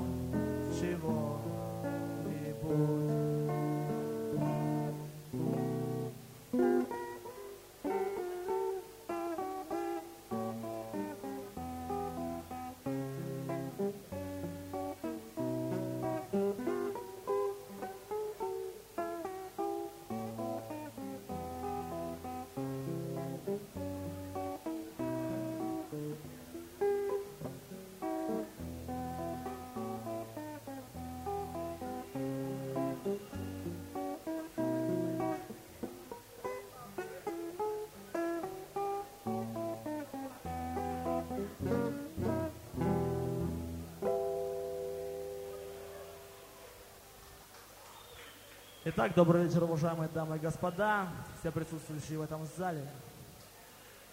Итак, 48.83 49.13
добрый 49.13 49.45
вечер, 49.45 49.61
уважаемые 49.61 50.09
дамы 50.09 50.37
и 50.37 50.39
господа, 50.39 51.07
все 51.39 51.51
присутствующие 51.51 52.17
в 52.17 52.23
этом 52.23 52.47
зале. 52.57 52.83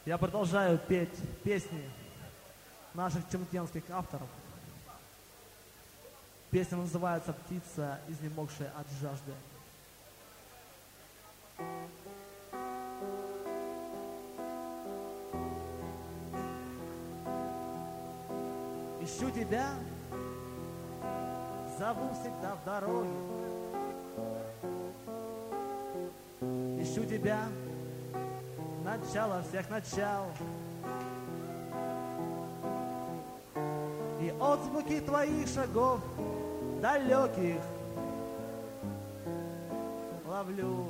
Я 0.04 0.18
продолжаю 0.18 0.78
петь 0.78 1.08
песни 1.42 1.88
наших 2.92 3.26
чемтенских 3.32 3.82
авторов. 3.88 4.28
Песня 6.50 6.76
называется 6.76 7.32
«Птица, 7.32 7.98
изнемогшая 8.08 8.70
от 8.76 8.86
жажды». 9.00 9.32
Ищу 19.00 19.30
тебя, 19.30 19.70
зову 21.78 22.12
всегда 22.12 22.54
в 22.54 22.64
дороге, 22.66 23.57
ищу 26.88 27.04
тебя, 27.04 27.40
начало 28.84 29.42
всех 29.48 29.68
начал. 29.70 30.26
И 34.20 34.32
отзвуки 34.40 35.00
твоих 35.00 35.46
шагов 35.48 36.00
далеких 36.80 37.60
ловлю 40.26 40.86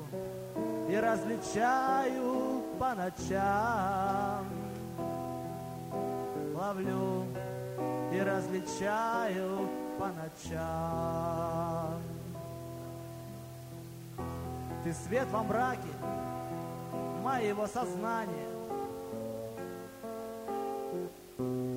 и 0.88 0.96
различаю 0.96 2.62
по 2.78 2.94
ночам. 2.94 4.46
Ловлю 6.54 7.24
и 8.12 8.20
различаю 8.20 9.68
по 9.98 10.08
ночам. 10.08 11.67
Ты 14.88 14.94
свет 14.94 15.28
во 15.30 15.42
мраке 15.42 15.92
моего 17.22 17.66
сознания. 17.66 18.48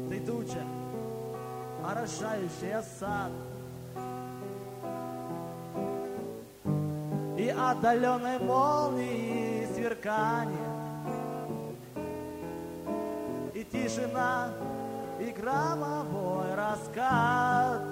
Ты 0.08 0.20
туча, 0.22 0.64
орошающая 1.86 2.82
сад. 2.82 3.32
И 7.38 7.50
отдаленной 7.50 8.40
молнии 8.40 9.68
сверкания 9.74 10.72
тишина 13.72 14.54
и 15.20 15.32
громовой 15.32 16.56
раскат. 16.56 17.91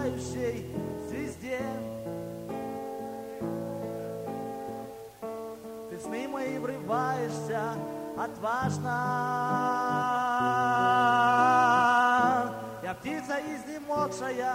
Пылающей 0.00 0.64
звезде. 1.08 1.60
Ты 5.90 5.96
в 5.96 6.00
сны 6.00 6.26
мои 6.26 6.58
врываешься 6.58 7.74
отважно. 8.16 8.96
Я 12.82 12.94
птица 12.94 13.40
изнемогшая 13.40 14.54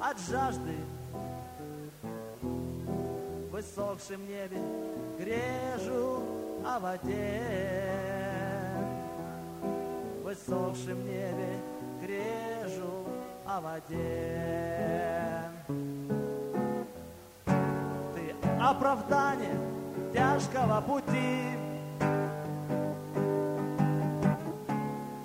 от 0.00 0.18
жажды 0.28 0.76
В 2.42 3.50
высохшем 3.52 4.26
небе 4.26 4.58
грежу 5.18 6.22
о 6.66 6.80
воде. 6.80 7.42
В 10.20 10.24
высохшем 10.24 11.04
небе 11.06 11.60
грежу 12.02 13.17
о 13.48 13.60
воде. 13.62 15.42
Ты 18.14 18.34
оправдание 18.60 19.56
тяжкого 20.12 20.82
пути. 20.82 21.56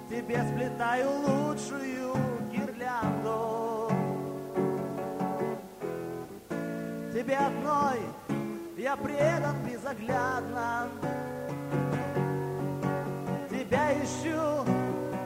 Тебе 0.09 0.41
сплетаю 0.47 1.09
лучшую 1.12 2.15
гирлянду. 2.51 3.91
Тебе 7.13 7.38
одной 7.38 7.99
я 8.77 8.95
предан 8.95 9.55
безоглядно. 9.65 10.88
Тебя 13.49 13.93
ищу, 14.01 14.65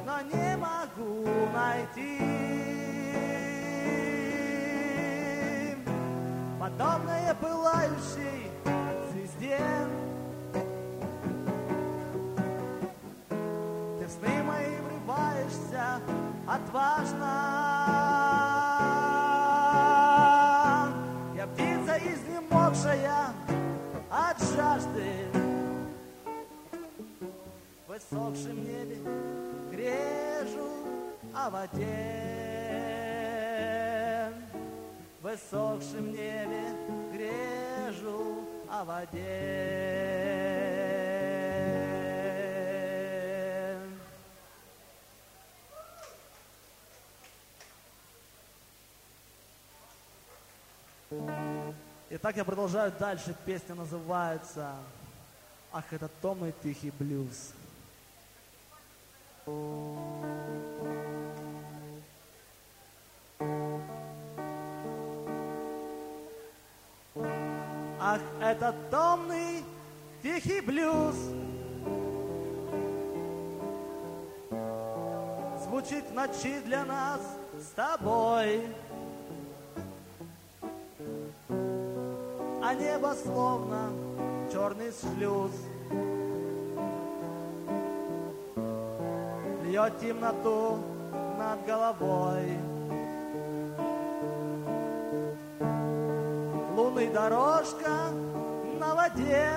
но 0.06 0.22
не 0.22 0.58
могу 0.58 1.28
найти 1.54 2.37
Подобное 6.78 7.34
пылающей 7.34 8.52
звезде. 9.12 9.58
Ты 14.00 14.06
в 14.06 14.12
сны 14.12 14.44
мои 14.44 14.76
врываешься 14.82 16.00
отважно. 16.48 17.34
Я 21.36 21.48
птица 21.48 21.98
изнемогшая 21.98 23.34
от 24.12 24.40
жажды. 24.40 25.32
В 27.88 27.90
высохшем 27.90 28.64
небе 28.64 28.98
грежу 29.72 30.70
о 31.34 31.50
воде 31.50 32.37
В 35.28 35.30
небе 36.00 36.74
грежу 37.12 38.48
о 38.70 38.86
воде 38.86 39.58
Итак, 52.10 52.38
я 52.38 52.46
продолжаю 52.46 52.94
дальше. 52.98 53.36
Песня 53.46 53.76
называется 53.76 54.76
«Ах, 55.74 55.92
это 55.92 56.10
томный 56.22 56.54
тихий 56.64 56.92
блюз». 56.92 57.52
Ах, 68.10 68.22
это 68.42 68.74
томный 68.90 69.66
тихий 70.24 70.62
блюз. 70.62 71.14
Звучит 75.66 76.06
в 76.10 76.14
ночи 76.14 76.62
для 76.64 76.86
нас 76.86 77.20
с 77.60 77.72
тобой. 77.76 78.62
А 81.50 82.74
небо 82.76 83.14
словно 83.26 83.92
черный 84.54 84.94
шлюз 84.94 85.52
Льет 89.66 90.00
темноту 90.00 90.78
над 91.38 91.66
головой 91.66 92.77
Дорожка 97.14 98.12
на 98.80 98.96
воде. 98.96 99.50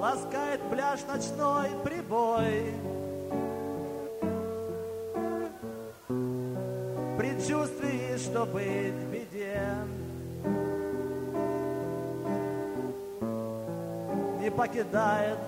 Ласкает 0.00 0.60
пляж 0.70 1.00
ночной 1.08 1.70
прибой. 1.82 2.74
Предчувствие, 7.16 8.18
что 8.18 8.44
быть 8.44 8.94
в 8.94 9.10
беде. 9.10 9.62
Не 14.40 14.50
покидает 14.50 15.38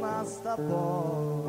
нас 0.00 0.34
с 0.34 0.36
тобой 0.38 1.45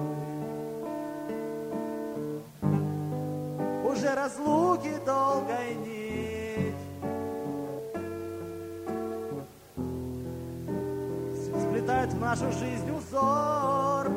разлуки 4.27 4.93
долгой 5.05 5.75
нить 5.85 6.75
Сплетает 11.61 12.11
в 12.11 12.19
нашу 12.19 12.51
жизнь 12.51 12.91
узор. 12.91 14.09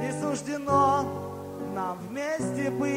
Не 0.00 0.12
суждено 0.20 1.04
нам 1.74 1.98
вместе 2.08 2.70
быть. 2.70 2.90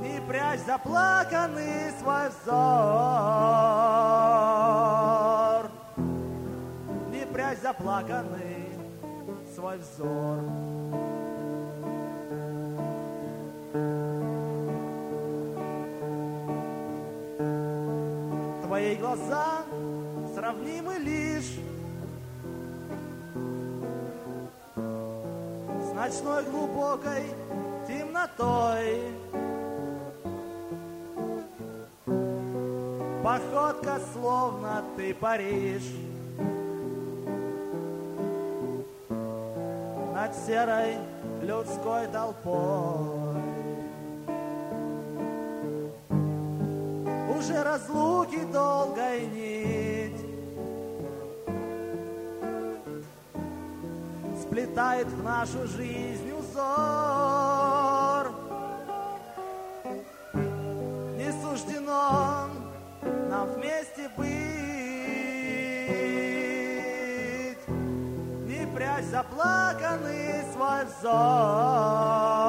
Не 0.00 0.20
прячь 0.28 0.60
заплаканный 0.66 1.92
свой 2.00 2.28
взор. 2.30 2.54
Не 7.10 7.26
прячь 7.26 7.58
заплаканный 7.58 8.73
свой 9.64 9.78
взор. 9.78 10.40
Твои 18.64 18.96
глаза 18.96 19.62
сравнимы 20.34 20.98
лишь 20.98 21.58
С 24.76 25.94
ночной 25.94 26.44
глубокой 26.44 27.24
темнотой. 27.88 29.00
Походка 33.22 33.98
словно 34.12 34.84
ты 34.96 35.14
Париж 35.14 35.82
серой 40.46 40.96
людской 41.42 42.06
толпой. 42.08 43.42
Уже 47.38 47.62
разлуки 47.62 48.40
долгой 48.52 49.26
нить 49.26 50.24
Сплетает 54.40 55.08
в 55.08 55.22
нашу 55.22 55.66
жизнь 55.66 56.32
узор 56.32 57.83
прячь 69.44 69.74
заплаканный 69.74 70.42
свой 70.52 70.84
взор 70.84 72.43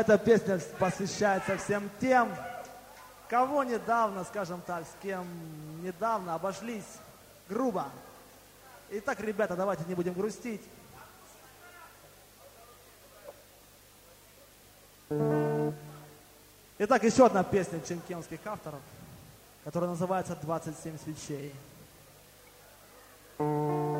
Эта 0.00 0.16
песня 0.16 0.58
посвящается 0.78 1.58
всем 1.58 1.90
тем, 2.00 2.34
кого 3.28 3.64
недавно, 3.64 4.24
скажем 4.24 4.62
так, 4.62 4.84
с 4.84 5.02
кем 5.02 5.26
недавно 5.82 6.34
обошлись 6.34 6.86
грубо. 7.50 7.84
Итак, 8.88 9.20
ребята, 9.20 9.56
давайте 9.56 9.84
не 9.86 9.94
будем 9.94 10.14
грустить. 10.14 10.62
Итак, 16.78 17.04
еще 17.04 17.26
одна 17.26 17.44
песня 17.44 17.78
чемкенских 17.86 18.40
авторов, 18.46 18.80
которая 19.64 19.90
называется 19.90 20.32
«27 20.42 20.98
свечей». 21.04 21.54
Чтоб 23.36 23.99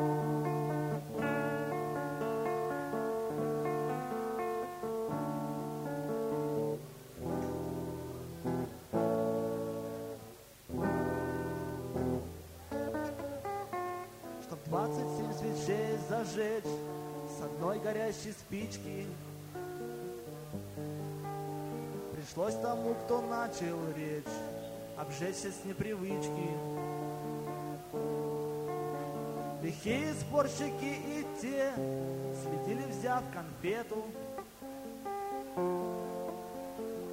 зажечь 16.23 16.63
с 17.37 17.43
одной 17.43 17.79
горящей 17.79 18.31
спички, 18.31 19.05
Пришлось 22.13 22.53
тому, 22.61 22.93
кто 22.93 23.21
начал 23.21 23.79
речь, 23.95 24.23
обжечься 24.95 25.51
с 25.51 25.65
непривычки. 25.65 26.49
Лихие 29.63 30.13
спорщики 30.13 30.95
и 31.07 31.25
те 31.41 31.71
следили, 32.43 32.83
взяв 32.89 33.23
конфету, 33.33 34.05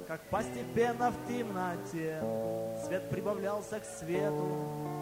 Как 0.07 0.21
постепенно 0.29 1.11
в 1.11 1.27
темноте 1.27 2.21
свет 2.85 3.09
прибавлялся 3.09 3.79
к 3.79 3.85
свету. 3.85 4.98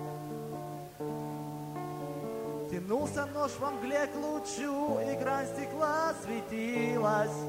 Тянулся 2.78 3.26
нож 3.34 3.52
во 3.60 3.72
мгле 3.72 4.06
к 4.06 4.16
лучу, 4.16 5.00
и 5.00 5.16
грань 5.16 5.48
стекла 5.48 6.14
светилась. 6.24 7.40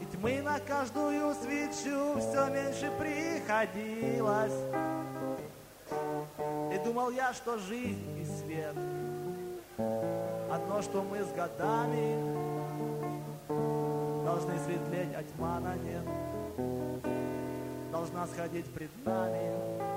И 0.00 0.04
тьмы 0.06 0.42
на 0.42 0.58
каждую 0.58 1.34
свечу 1.36 2.18
все 2.18 2.48
меньше 2.48 2.90
приходилось. 2.98 4.58
И 6.74 6.84
думал 6.84 7.10
я, 7.10 7.32
что 7.32 7.58
жизнь 7.58 8.20
и 8.20 8.24
свет 8.24 8.74
Одно, 10.50 10.82
что 10.82 11.02
мы 11.02 11.22
с 11.22 11.30
годами 11.32 12.16
Должны 14.24 14.58
светлеть, 14.64 15.14
а 15.14 15.22
тьма 15.22 15.60
на 15.60 15.76
нет 15.76 16.04
Должна 17.92 18.26
сходить 18.26 18.66
пред 18.74 18.90
нами 19.04 19.91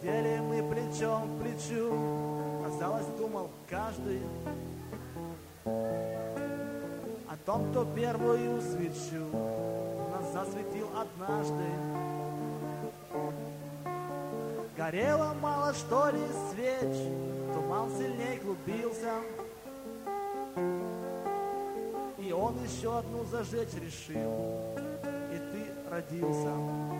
Сидели 0.00 0.38
мы 0.38 0.62
плечом 0.62 1.28
к 1.28 1.42
плечу 1.42 1.92
Казалось, 2.62 3.06
думал 3.18 3.50
каждый 3.68 4.20
О 5.64 7.36
том, 7.44 7.70
кто 7.70 7.84
первую 7.84 8.60
свечу 8.60 9.24
Нас 10.12 10.32
засветил 10.32 10.88
однажды 10.96 11.64
Горело 14.76 15.34
мало 15.42 15.74
что 15.74 16.08
ли 16.10 16.20
свеч, 16.52 16.96
туман 17.52 17.90
сильней 17.90 18.38
клубился. 18.38 19.12
И 22.16 22.32
он 22.32 22.54
еще 22.62 22.96
одну 22.96 23.24
зажечь 23.24 23.74
решил, 23.74 24.32
и 25.32 25.36
ты 25.36 25.90
родился. 25.90 26.97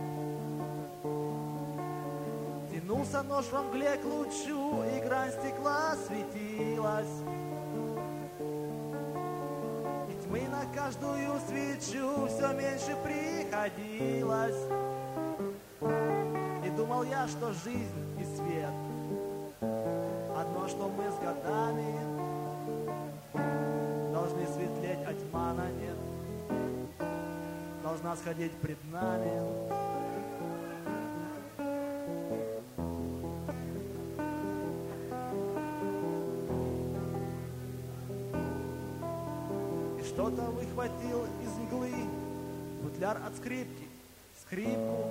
Тянулся 2.88 3.22
нож 3.22 3.44
во 3.52 3.62
мгле 3.64 3.98
к 3.98 4.04
лучу, 4.06 4.82
и 4.82 5.00
грань 5.00 5.30
стекла 5.30 5.94
светилась. 6.06 7.16
И 10.08 10.12
тьмы 10.24 10.48
на 10.48 10.64
каждую 10.74 11.38
свечу 11.46 12.26
все 12.28 12.48
меньше 12.54 12.96
приходилось. 13.04 14.56
И 16.64 16.70
думал 16.70 17.02
я, 17.02 17.28
что 17.28 17.52
жизнь 17.52 18.18
и 18.18 18.24
свет 18.24 18.72
Одно, 19.60 20.66
что 20.66 20.88
мы 20.88 21.10
с 21.10 21.18
годами 21.18 21.94
Должны 24.14 24.46
светлеть, 24.46 25.06
а 25.06 25.12
тьма 25.12 25.52
на 25.52 25.66
нет 25.72 25.98
Должна 27.82 28.16
сходить 28.16 28.52
пред 28.62 28.78
нами 28.90 29.77
И 40.18 40.20
что-то 40.20 40.42
выхватил 40.50 41.26
из 41.44 41.58
мглы 41.58 41.92
Футляр 42.82 43.18
от 43.24 43.36
скрипки, 43.36 43.84
скрипку 44.42 45.04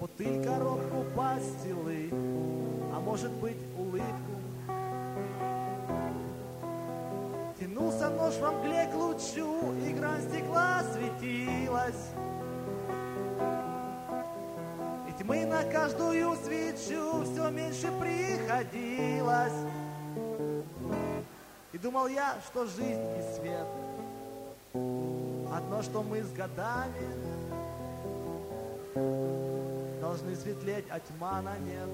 бутыль, 0.00 0.44
коробку, 0.44 1.04
пастилы, 1.14 2.10
а 2.92 2.98
может 2.98 3.30
быть 3.34 3.56
улыбку. 3.78 4.32
Тянулся 7.60 8.10
нож 8.10 8.34
во 8.40 8.50
мгле 8.50 8.88
к 8.92 8.96
лучу, 8.96 9.72
и 9.86 9.92
грань 9.92 10.22
стекла 10.22 10.82
светилась. 10.92 12.08
И 15.08 15.22
тьмы 15.22 15.46
на 15.46 15.62
каждую 15.62 16.34
свечу 16.44 17.22
все 17.22 17.50
меньше 17.50 17.88
приходилось. 18.00 19.63
Думал 21.84 22.06
я, 22.06 22.40
что 22.46 22.64
жизнь 22.64 23.06
и 23.18 23.36
свет 23.36 23.66
Одно, 24.72 25.82
что 25.82 26.02
мы 26.02 26.22
с 26.22 26.32
годами 26.32 27.06
должны 30.00 30.34
светлеть, 30.34 30.86
а 30.88 30.98
тьма 30.98 31.42
на 31.42 31.58
нет. 31.58 31.90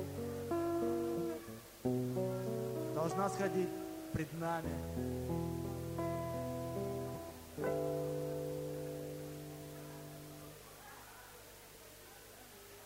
Должна 2.95 3.29
сходить 3.31 3.69
пред 4.13 4.33
нами. 4.39 4.71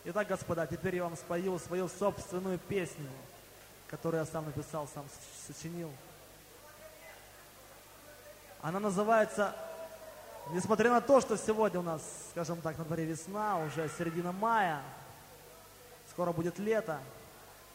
Итак, 0.05 0.27
господа, 0.27 0.65
теперь 0.65 0.95
я 0.95 1.03
вам 1.03 1.15
спою 1.15 1.59
свою 1.59 1.87
собственную 1.87 2.57
песню, 2.57 3.09
которую 3.89 4.21
я 4.21 4.25
сам 4.25 4.45
написал, 4.45 4.87
сам 4.87 5.05
сочинил. 5.45 5.91
Она 8.65 8.79
называется 8.79 9.53
Несмотря 10.51 10.91
на 10.91 11.01
то, 11.01 11.21
что 11.21 11.37
сегодня 11.37 11.79
у 11.79 11.83
нас, 11.83 12.03
скажем 12.29 12.61
так, 12.61 12.77
на 12.77 12.85
дворе 12.85 13.03
весна, 13.03 13.57
уже 13.57 13.89
середина 13.97 14.31
мая, 14.31 14.79
скоро 16.11 16.31
будет 16.31 16.59
лето, 16.59 16.99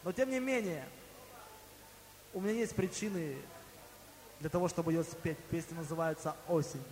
но 0.04 0.12
тем 0.12 0.30
не 0.30 0.38
менее, 0.38 0.84
у 2.32 2.40
меня 2.40 2.52
есть 2.52 2.76
причины 2.76 3.36
для 4.38 4.48
того, 4.48 4.68
чтобы 4.68 4.92
ее 4.92 5.02
спеть. 5.02 5.36
Песня 5.50 5.78
называется 5.78 6.36
«Осень». 6.46 6.82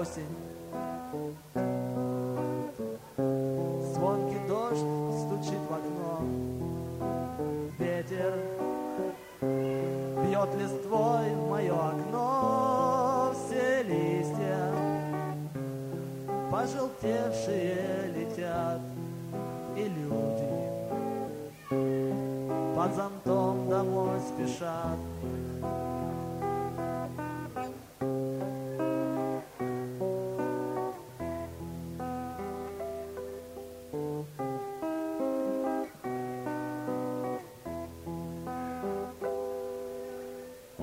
Осень. 0.00 0.24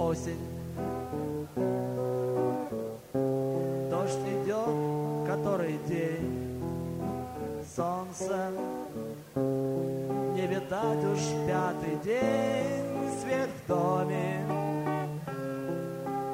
Осень. 0.08 0.40
Дождь 3.92 4.28
идет, 4.36 5.28
который 5.28 5.78
день. 5.86 6.64
Солнце 7.76 8.52
не 9.36 10.48
видать 10.48 11.04
уж 11.14 11.20
пятый 11.46 11.98
день. 12.06 12.88
Свет 13.22 13.50
в 13.50 13.68
доме 13.68 14.46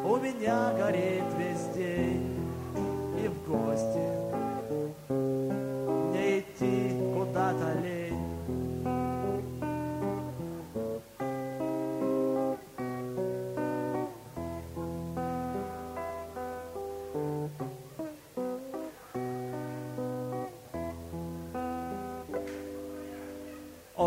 у 0.05 0.17
меня 0.17 0.71
горит 0.77 1.32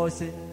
Осень. 0.07 0.46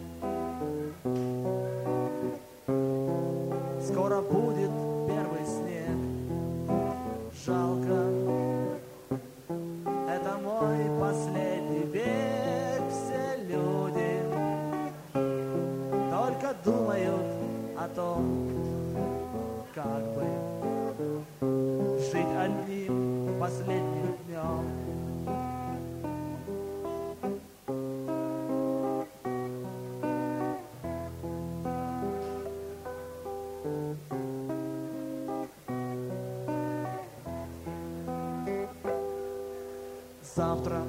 Завтра 40.34 40.82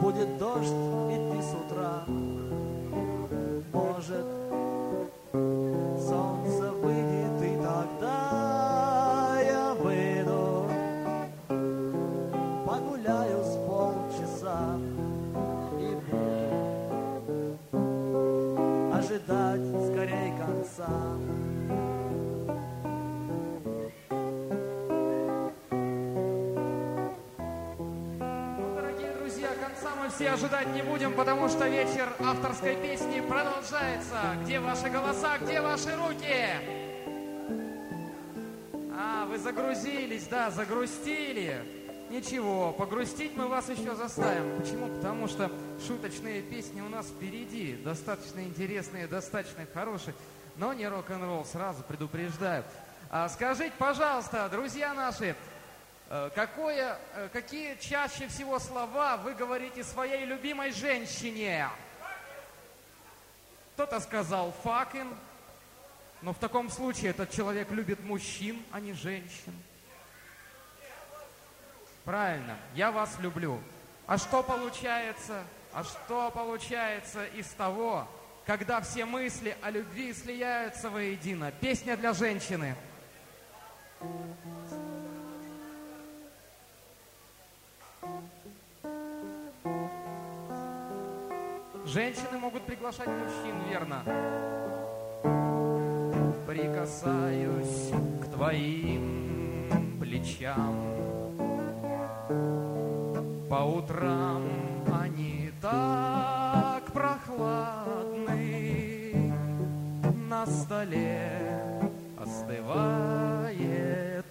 будет 0.00 0.38
дождь 0.38 0.74
идти 1.10 1.42
с 1.42 1.54
утра. 1.54 2.39
Все 30.20 30.32
ожидать 30.32 30.66
не 30.74 30.82
будем, 30.82 31.14
потому 31.14 31.48
что 31.48 31.66
вечер 31.66 32.12
авторской 32.18 32.76
песни 32.76 33.22
продолжается. 33.26 34.36
Где 34.42 34.60
ваши 34.60 34.90
голоса, 34.90 35.38
где 35.38 35.62
ваши 35.62 35.96
руки? 35.96 36.46
А, 38.94 39.24
вы 39.24 39.38
загрузились, 39.38 40.26
да, 40.26 40.50
загрустили. 40.50 41.64
Ничего, 42.10 42.70
погрустить 42.72 43.34
мы 43.34 43.48
вас 43.48 43.70
еще 43.70 43.94
заставим. 43.94 44.60
Почему? 44.60 44.88
Потому 44.88 45.26
что 45.26 45.50
шуточные 45.86 46.42
песни 46.42 46.82
у 46.82 46.90
нас 46.90 47.06
впереди. 47.06 47.80
Достаточно 47.82 48.40
интересные, 48.40 49.06
достаточно 49.06 49.64
хорошие. 49.72 50.14
Но 50.56 50.74
не 50.74 50.86
рок-н-ролл, 50.86 51.46
сразу 51.46 51.82
предупреждаю. 51.82 52.64
А, 53.08 53.26
скажите, 53.30 53.72
пожалуйста, 53.78 54.50
друзья 54.52 54.92
наши, 54.92 55.34
Какое, 56.10 56.98
э, 57.14 57.28
какие 57.32 57.76
чаще 57.76 58.26
всего 58.26 58.58
слова 58.58 59.16
вы 59.16 59.32
говорите 59.32 59.84
своей 59.84 60.24
любимой 60.24 60.72
женщине? 60.72 61.68
Кто-то 63.74 64.00
сказал 64.00 64.52
fucking, 64.64 65.16
но 66.20 66.32
в 66.32 66.38
таком 66.38 66.68
случае 66.68 67.10
этот 67.10 67.30
человек 67.30 67.70
любит 67.70 68.02
мужчин, 68.02 68.60
а 68.72 68.80
не 68.80 68.92
женщин. 68.92 69.54
Правильно, 72.04 72.58
я 72.74 72.90
вас 72.90 73.16
люблю. 73.20 73.60
А 74.08 74.18
что 74.18 74.42
получается? 74.42 75.44
А 75.72 75.84
что 75.84 76.32
получается 76.32 77.24
из 77.26 77.46
того, 77.50 78.08
когда 78.46 78.80
все 78.80 79.04
мысли 79.04 79.56
о 79.62 79.70
любви 79.70 80.12
слияются 80.12 80.90
воедино? 80.90 81.52
Песня 81.52 81.96
для 81.96 82.12
женщины. 82.12 82.74
Женщины 91.92 92.38
могут 92.38 92.62
приглашать 92.62 93.08
мужчин, 93.08 93.54
верно? 93.68 94.04
Прикасаюсь 96.46 97.90
к 98.22 98.26
твоим 98.32 99.98
плечам. 99.98 100.76
По 103.48 103.64
утрам 103.64 104.44
они 104.92 105.50
так 105.60 106.84
прохладны. 106.92 108.32
На 110.28 110.46
столе 110.46 111.32
остывает 112.16 113.44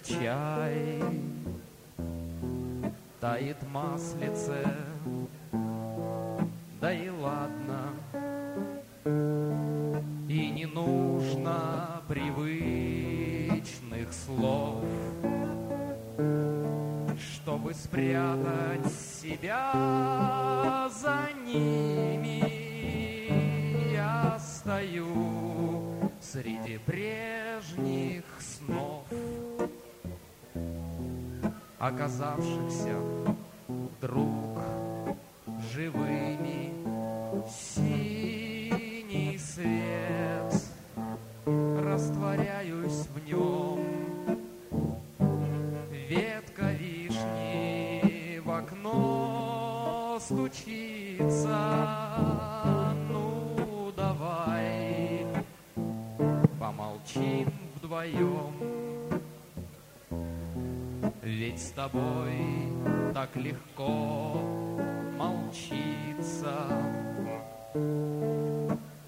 чай 0.05 1.03
Тает 3.20 3.57
маслице 3.72 4.65
да 6.80 6.93
и 6.93 7.09
ладно. 7.09 7.93
И 10.30 10.49
не 10.49 10.65
нужно 10.65 12.01
привычных 12.07 13.61
слов, 14.13 14.84
чтобы 17.20 17.74
спрятать 17.74 18.91
себя 19.22 20.88
за 20.89 21.30
ними. 21.45 22.43
Я 23.93 24.39
стою 24.39 26.11
среди 26.22 26.78
прежних 26.78 28.24
снов, 28.39 28.99
оказавшихся 31.80 32.95
вдруг 33.67 34.59
живыми. 35.73 36.73
Синий 37.49 39.38
свет. 39.38 40.53
Растворяюсь 41.45 43.07
в 43.07 43.27
нем. 43.27 43.80
Ветка 46.09 46.71
вишни 46.73 48.41
в 48.43 48.51
окно 48.51 50.19
стучится. 50.19 51.57
Ну 53.09 53.91
давай 53.95 55.25
помолчим 56.59 57.51
вдвоем 57.75 58.78
ведь 61.30 61.61
с 61.61 61.71
тобой 61.71 62.34
так 63.13 63.36
легко 63.36 64.41
молчится 65.17 66.55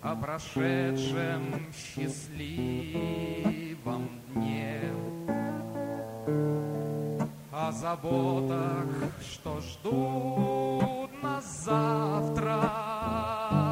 о 0.01 0.15
прошедшем 0.15 1.65
счастливом 1.73 2.61
дне. 4.27 4.81
о 7.51 7.71
заботах, 7.71 8.85
что 9.21 9.59
ждут 9.61 11.09
нас 11.23 11.65
завтра 11.65 12.69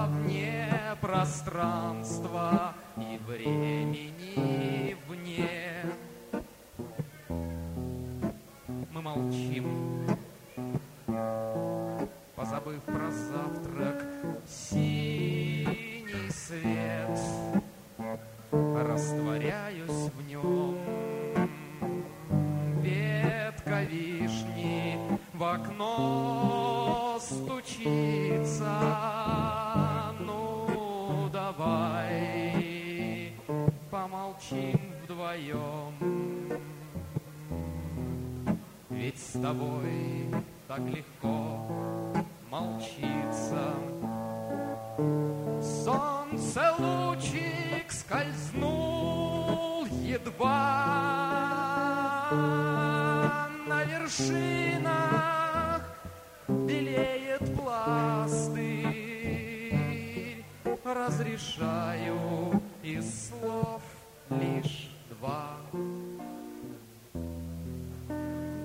вне 0.09 0.69
пространства 1.01 2.73
и 2.97 3.19
времени 3.27 4.97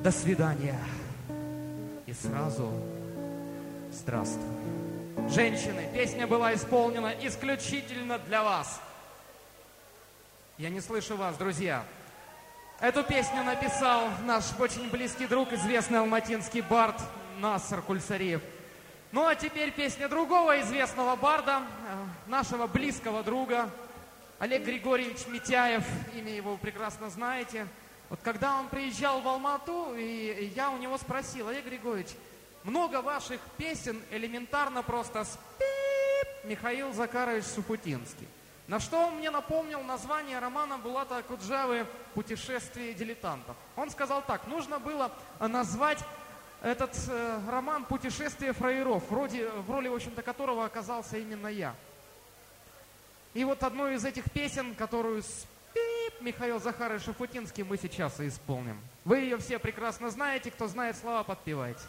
До 0.04 0.10
свидания. 0.10 0.78
И 2.04 2.12
сразу 2.12 2.70
здравствуй. 3.90 4.44
Женщины, 5.30 5.88
песня 5.94 6.26
была 6.26 6.52
исполнена 6.52 7.14
исключительно 7.22 8.18
для 8.18 8.44
вас. 8.44 8.82
Я 10.58 10.68
не 10.68 10.82
слышу 10.82 11.16
вас, 11.16 11.38
друзья. 11.38 11.82
Эту 12.80 13.02
песню 13.02 13.42
написал 13.44 14.10
наш 14.26 14.44
очень 14.58 14.90
близкий 14.90 15.26
друг, 15.26 15.54
известный 15.54 16.00
алматинский 16.00 16.60
бард 16.60 17.00
Насар 17.38 17.80
Кульсариев. 17.80 18.42
Ну 19.10 19.26
а 19.26 19.34
теперь 19.34 19.72
песня 19.72 20.10
другого 20.10 20.60
известного 20.60 21.16
барда, 21.16 21.62
э, 21.62 22.30
нашего 22.30 22.66
близкого 22.66 23.22
друга, 23.22 23.70
Олег 24.38 24.66
Григорьевич 24.66 25.26
Митяев, 25.28 25.84
имя 26.12 26.30
его 26.30 26.50
вы 26.50 26.58
прекрасно 26.58 27.08
знаете. 27.08 27.66
Вот 28.10 28.20
когда 28.22 28.58
он 28.58 28.68
приезжал 28.68 29.20
в 29.20 29.28
Алмату, 29.28 29.94
и 29.96 30.52
я 30.54 30.70
у 30.70 30.78
него 30.78 30.98
спросил, 30.98 31.48
Олег 31.48 31.64
Григорьевич, 31.64 32.10
много 32.62 33.02
ваших 33.02 33.40
песен 33.56 34.00
элементарно 34.10 34.82
просто 34.82 35.24
спип 35.24 36.28
Михаил 36.44 36.92
Закарович 36.92 37.44
Сухутинский. 37.44 38.28
На 38.66 38.80
что 38.80 39.08
он 39.08 39.16
мне 39.16 39.30
напомнил 39.30 39.82
название 39.82 40.38
романа 40.38 40.78
Булата 40.78 41.22
Куджавы 41.22 41.86
«Путешествие 42.14 42.94
дилетантов». 42.94 43.56
Он 43.76 43.90
сказал 43.90 44.22
так, 44.22 44.46
нужно 44.46 44.78
было 44.78 45.12
назвать 45.38 45.98
этот 46.62 46.96
э, 47.08 47.40
роман 47.50 47.84
«Путешествие 47.84 48.54
фраеров», 48.54 49.02
вроде, 49.10 49.50
в 49.50 49.70
роли, 49.70 49.88
в 49.88 49.94
общем-то, 49.94 50.22
которого 50.22 50.64
оказался 50.64 51.18
именно 51.18 51.48
я. 51.48 51.74
И 53.34 53.44
вот 53.44 53.62
одну 53.62 53.88
из 53.88 54.02
этих 54.06 54.30
песен, 54.30 54.74
которую 54.74 55.22
Михаил 56.24 56.58
Захарович 56.58 57.02
Шафутинский, 57.02 57.64
мы 57.64 57.76
сейчас 57.76 58.18
и 58.18 58.28
исполним. 58.28 58.80
Вы 59.04 59.18
ее 59.18 59.36
все 59.36 59.58
прекрасно 59.58 60.10
знаете, 60.10 60.50
кто 60.50 60.66
знает 60.68 60.96
слова, 60.96 61.22
подпевайте. 61.22 61.82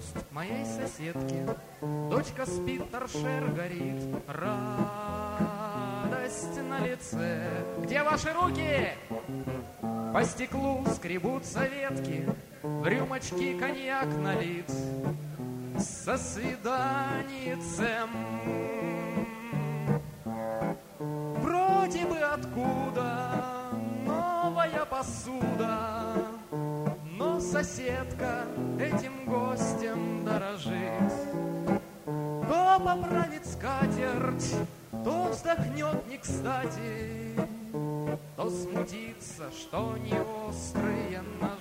Гость 0.00 0.16
моей 0.30 0.64
соседки, 0.64 1.46
Дочка 2.10 2.46
спит, 2.46 2.90
торшер 2.90 3.50
горит, 3.54 4.02
радость 4.26 4.56
на 6.68 6.78
лице. 6.80 7.46
Где 7.82 8.02
ваши 8.02 8.32
руки? 8.32 8.88
По 10.14 10.24
стеклу 10.24 10.86
скребутся 10.94 11.66
ветки, 11.66 12.26
в 12.62 12.86
рюмочки 12.86 13.58
коньяк 13.58 14.08
налит. 14.16 14.70
Со 15.78 16.16
свиданицем 16.18 18.10
Вроде 20.98 22.06
бы 22.06 22.18
откуда 22.18 23.40
новая 24.04 24.84
посуда, 24.84 26.26
но 27.18 27.40
соседка 27.40 28.46
этим 28.78 29.09
скатерть, 34.40 34.68
то 35.04 35.28
вздохнет 35.30 36.06
не 36.08 36.18
кстати, 36.18 37.34
то 38.36 38.50
смутится, 38.50 39.50
что 39.52 39.96
не 39.98 40.14
острые 40.48 41.22
ножи. 41.40 41.59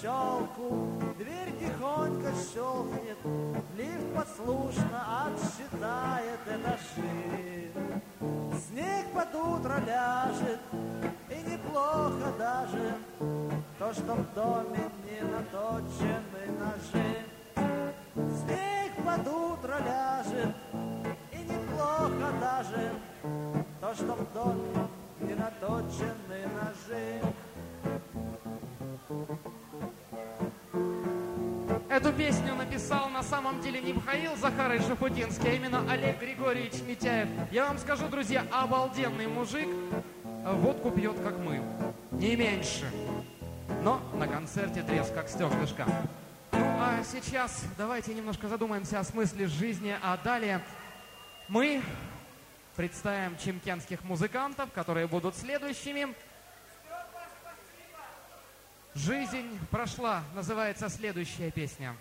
Щелку, 0.00 0.88
дверь 1.18 1.52
тихонько 1.60 2.30
щелкнет, 2.52 3.18
лифт 3.76 4.14
послушно 4.14 5.26
отсчитает 5.26 6.40
этажи. 6.46 7.70
Снег 8.66 9.06
под 9.14 9.34
утро 9.34 9.74
ляжет, 9.86 10.60
и 11.28 11.50
неплохо 11.50 12.32
даже 12.38 12.94
то, 13.78 13.92
что 13.92 14.14
в 14.14 14.34
доме 14.34 14.90
не 15.04 15.20
наточены 15.22 16.44
ножи. 16.58 17.24
Снег 18.14 18.92
под 19.04 19.26
утро 19.28 19.78
ляжет, 19.84 20.54
и 21.32 21.38
неплохо 21.38 22.32
даже 22.40 22.92
то, 23.80 23.94
что 23.94 24.14
в 24.14 24.32
доме 24.32 24.88
не 25.20 25.34
наточены 25.34 26.46
ножи. 26.56 27.20
Эту 32.00 32.14
песню 32.14 32.54
написал 32.54 33.10
на 33.10 33.22
самом 33.22 33.60
деле 33.60 33.78
не 33.82 33.92
Михаил 33.92 34.34
Захарович 34.34 34.86
Шапутинский, 34.86 35.50
а 35.50 35.52
именно 35.52 35.92
Олег 35.92 36.18
Григорьевич 36.18 36.80
Митяев. 36.88 37.28
Я 37.50 37.66
вам 37.66 37.76
скажу, 37.76 38.08
друзья, 38.08 38.46
обалденный 38.50 39.26
мужик, 39.26 39.68
водку 40.42 40.90
пьет, 40.90 41.20
как 41.20 41.36
мы, 41.40 41.62
не 42.12 42.36
меньше. 42.36 42.90
Но 43.82 44.00
на 44.14 44.26
концерте 44.26 44.82
треск, 44.82 45.12
как 45.12 45.28
стеклышко. 45.28 45.84
Ну, 46.52 46.58
а 46.58 47.02
сейчас 47.04 47.64
давайте 47.76 48.14
немножко 48.14 48.48
задумаемся 48.48 48.98
о 48.98 49.04
смысле 49.04 49.46
жизни, 49.46 49.94
а 50.02 50.16
далее 50.16 50.62
мы 51.48 51.82
представим 52.76 53.36
чемкенских 53.36 54.04
музыкантов, 54.04 54.72
которые 54.72 55.06
будут 55.06 55.36
следующими. 55.36 56.14
Жизнь 58.94 59.58
прошла, 59.70 60.24
называется 60.34 60.88
следующая 60.88 61.50
песня. 61.50 61.94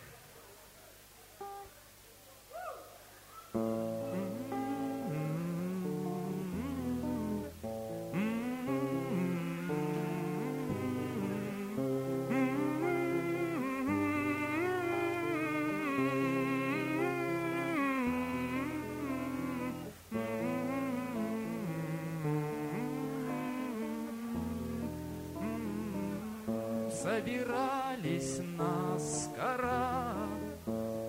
Собирались 27.29 28.39
наскоро, 28.57 30.15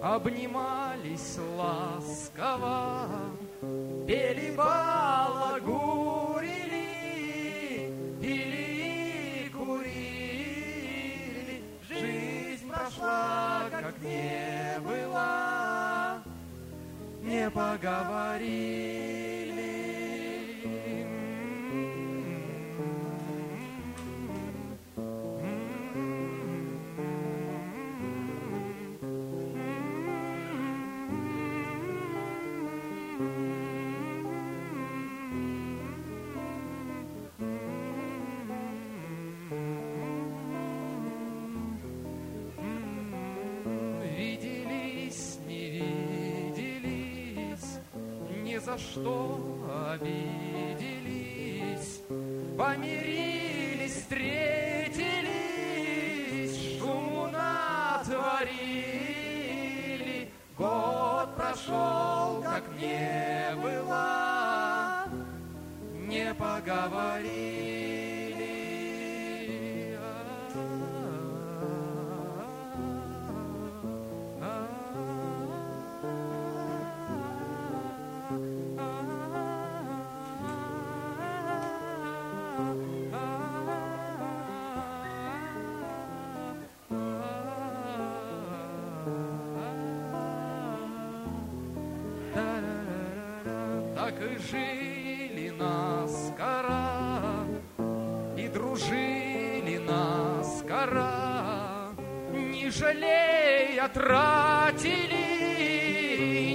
обнимались 0.03 1.39
ласково, 1.57 3.09
пели 4.07 4.55
балагурили, 4.55 5.71
пили 8.21 9.47
и 9.47 9.49
курили. 9.49 9.95
Жизнь 11.89 12.69
прошла, 12.69 13.63
как 13.71 13.99
не 14.03 14.79
была, 14.81 16.23
не 17.23 17.49
поговорили. 17.49 19.20
Что 48.91 49.39
обиделись, 49.93 50.81
помирились, 52.59 53.93
встретились, 53.93 55.21
шуму 56.79 57.29
натворили. 57.29 58.69
Год 60.59 61.37
прошел, 61.37 62.43
как 62.43 62.65
не 62.81 63.55
было, 63.63 65.05
не 66.09 66.35
поговорили. 66.35 67.90
Жили 94.41 95.51
наскоро, 95.51 97.45
и 98.39 98.49
дружили 98.49 99.77
наскоро, 99.79 101.93
не 102.33 102.71
жалея 102.71 103.89
тратили, 103.89 105.19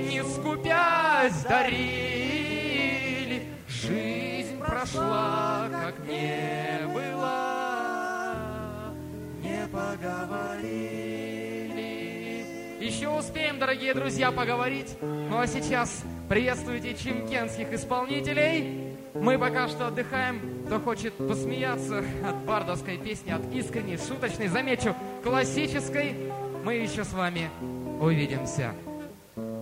не 0.10 0.24
скупясь 0.24 1.44
дарили. 1.44 3.44
Жизнь 3.68 4.58
прошла, 4.58 5.70
как 5.72 6.00
не 6.08 6.88
была, 6.92 8.34
не 9.44 9.68
поговорили. 9.68 11.22
Еще 12.82 13.10
успеем, 13.10 13.60
дорогие 13.60 13.94
друзья, 13.94 14.32
поговорить. 14.32 14.98
Ну 15.02 15.38
а 15.40 15.46
сейчас 15.46 16.04
приветствуйте 16.36 16.94
чемкенских 16.96 17.72
исполнителей. 17.72 18.94
Мы 19.14 19.40
пока 19.40 19.70
что 19.70 19.88
отдыхаем. 19.88 20.66
Кто 20.66 20.82
хочет 20.82 21.14
посмеяться 21.14 22.04
от 22.28 22.36
бардовской 22.44 22.98
песни, 22.98 23.32
от 23.32 23.42
искренней, 23.54 23.96
шуточной, 23.98 24.50
замечу, 24.50 24.94
классической, 25.24 26.14
мы 26.66 26.74
еще 26.74 27.06
с 27.06 27.14
вами 27.14 27.50
увидимся. 28.02 28.74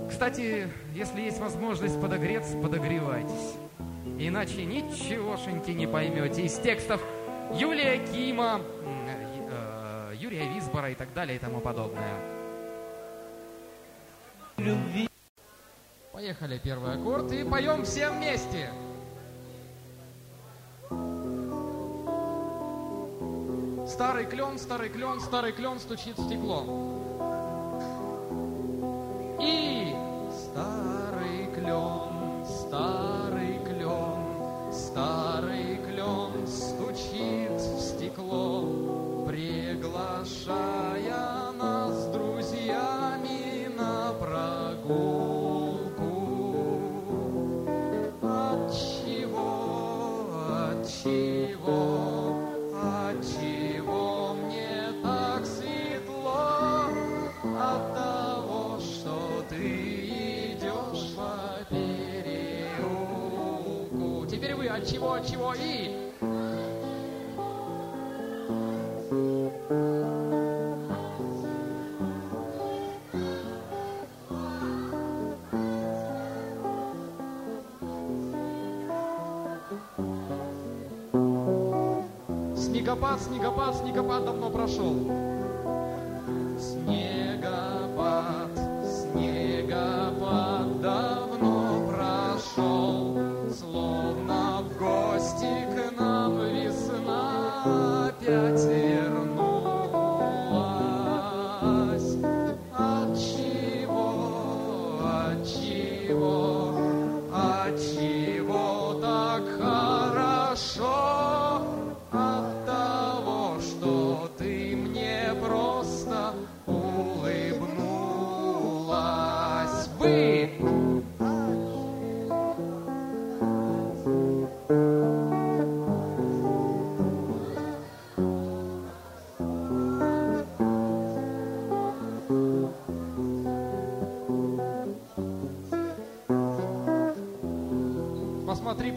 Кстати, 0.10 0.68
если 0.96 1.22
есть 1.22 1.40
возможность 1.40 2.02
подогреться, 2.02 2.58
подогревайтесь. 2.58 3.54
Иначе 4.18 4.66
ничегошеньки 4.66 5.70
не 5.70 5.86
поймете 5.86 6.42
из 6.42 6.58
текстов 6.58 7.04
Юлия 7.54 8.00
Кима, 8.12 8.62
м, 8.84 9.08
э, 9.52 10.16
Юрия 10.20 10.52
Висбора 10.56 10.90
и 10.90 10.96
так 10.96 11.14
далее 11.14 11.36
и 11.36 11.40
тому 11.40 11.60
подобное. 11.60 12.18
Поехали, 16.24 16.58
первый 16.64 16.94
аккорд, 16.94 17.34
и 17.34 17.44
поем 17.44 17.84
все 17.84 18.10
вместе. 18.10 18.70
Старый 23.86 24.26
клен, 24.26 24.58
старый 24.58 24.88
клен, 24.88 25.20
старый 25.20 25.52
клен 25.52 25.82
стучит 25.82 26.18
в 26.18 26.30
снегопад, 83.04 83.22
снегопад, 83.22 83.76
снегопад 83.76 84.26
давно 84.26 84.50
прошел. 84.50 85.33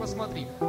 посмотри. 0.07 0.66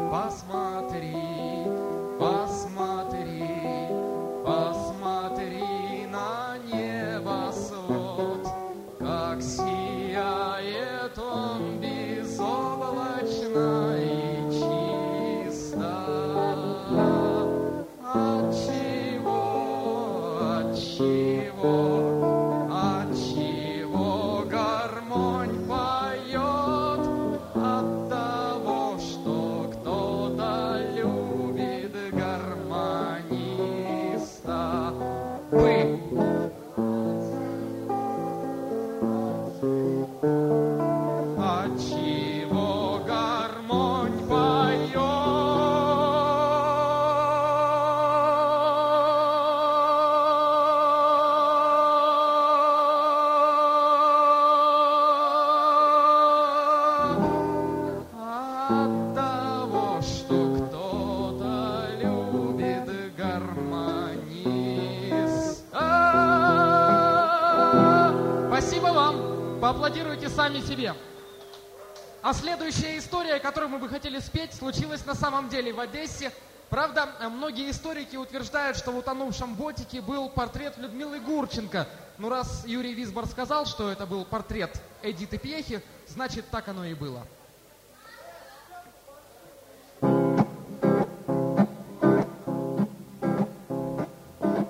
случилось 74.57 75.05
на 75.05 75.15
самом 75.15 75.49
деле 75.49 75.71
в 75.71 75.79
Одессе. 75.79 76.31
Правда, 76.69 77.07
многие 77.29 77.71
историки 77.71 78.17
утверждают, 78.17 78.75
что 78.75 78.91
в 78.91 78.97
утонувшем 78.97 79.55
ботике 79.55 80.01
был 80.01 80.29
портрет 80.29 80.77
Людмилы 80.77 81.19
Гурченко. 81.19 81.87
Но 82.17 82.29
раз 82.29 82.63
Юрий 82.65 82.93
Висбор 82.93 83.27
сказал, 83.27 83.65
что 83.65 83.89
это 83.89 84.05
был 84.05 84.25
портрет 84.25 84.81
Эдиты 85.01 85.37
Пьехи, 85.37 85.81
значит, 86.07 86.49
так 86.49 86.67
оно 86.67 86.83
и 86.83 86.93
было. 86.93 87.25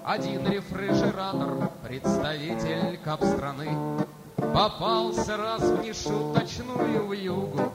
Один 0.04 0.48
рефрижератор, 0.48 1.70
представитель 1.84 2.98
кап 3.04 3.24
страны, 3.24 4.06
Попался 4.38 5.36
раз 5.36 5.62
в 5.62 5.84
нешуточную 5.84 7.12
югу. 7.12 7.72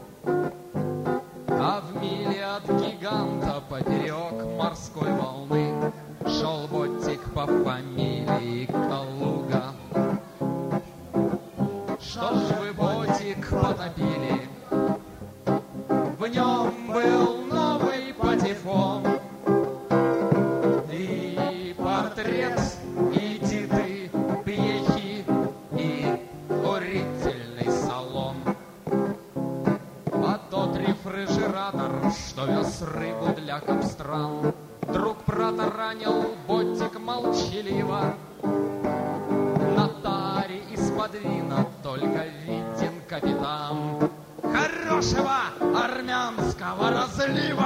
подвина, 41.03 41.67
только 41.83 42.27
виден 42.47 42.95
капитан 43.09 44.09
хорошего 44.41 45.37
армянского 45.75 46.91
разлива. 46.91 47.62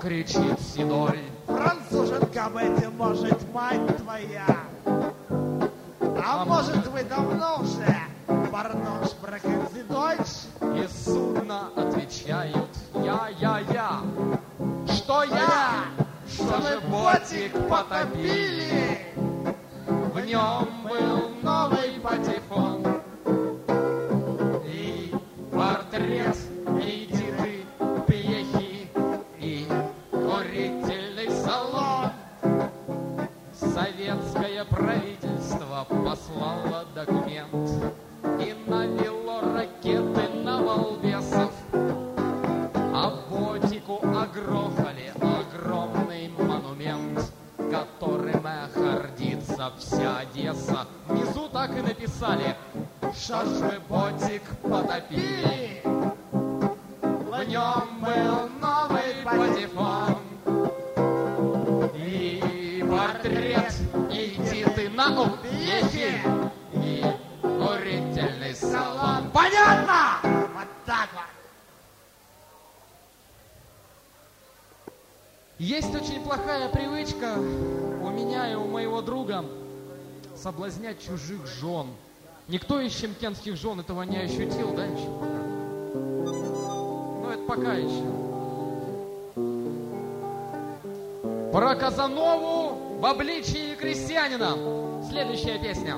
кричит 0.00 0.60
седой. 0.60 1.21
Соблазнять 80.52 81.00
чужих 81.00 81.46
жен. 81.46 81.86
Никто 82.48 82.80
из 82.80 82.92
чемкенских 82.94 83.56
жен 83.56 83.80
этого 83.80 84.02
не 84.02 84.18
ощутил, 84.18 84.74
да, 84.74 84.84
еще 84.84 85.06
пока? 85.18 85.38
Ну, 86.24 87.30
это 87.30 87.42
пока 87.46 87.74
еще. 87.74 88.04
Про 91.52 91.74
Казанову 91.76 92.98
в 92.98 93.06
обличии 93.06 93.74
крестьянина. 93.76 95.02
Следующая 95.08 95.58
песня. 95.58 95.96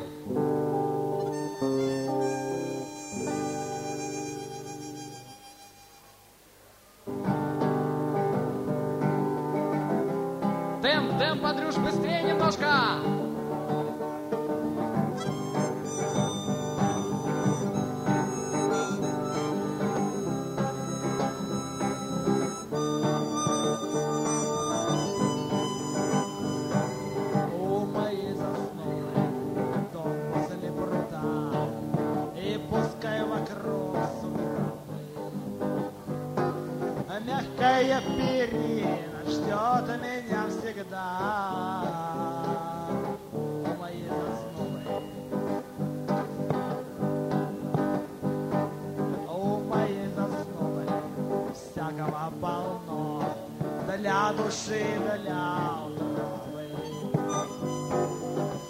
Для 54.04 54.34
души, 54.36 54.84
для 55.22 55.44
утробы. 55.86 56.64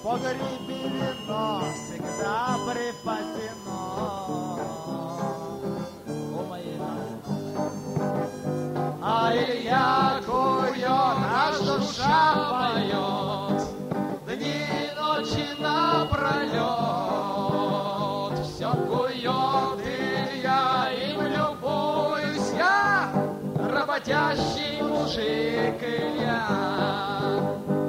Погреби 0.04 0.80
вино 0.94 1.64
всегда 1.74 2.56
припасено 2.64 3.80
у 6.06 6.40
моей. 6.48 6.80
А 9.02 9.32
Илья 9.34 10.20
кует, 10.24 10.86
аж 10.86 11.58
душа 11.58 12.22
поет, 12.52 13.60
Дни 14.38 14.58
и 14.70 14.94
ночи 14.94 15.46
напролет. 15.58 16.62
Все 18.46 18.70
кует 18.86 19.80
Илья, 19.84 20.92
им 20.92 21.20
любуюсь 21.22 22.52
я, 22.56 23.10
Работящий 23.56 24.73
мужик 25.14 25.80
Илья. 25.82 26.48
У 27.68 27.83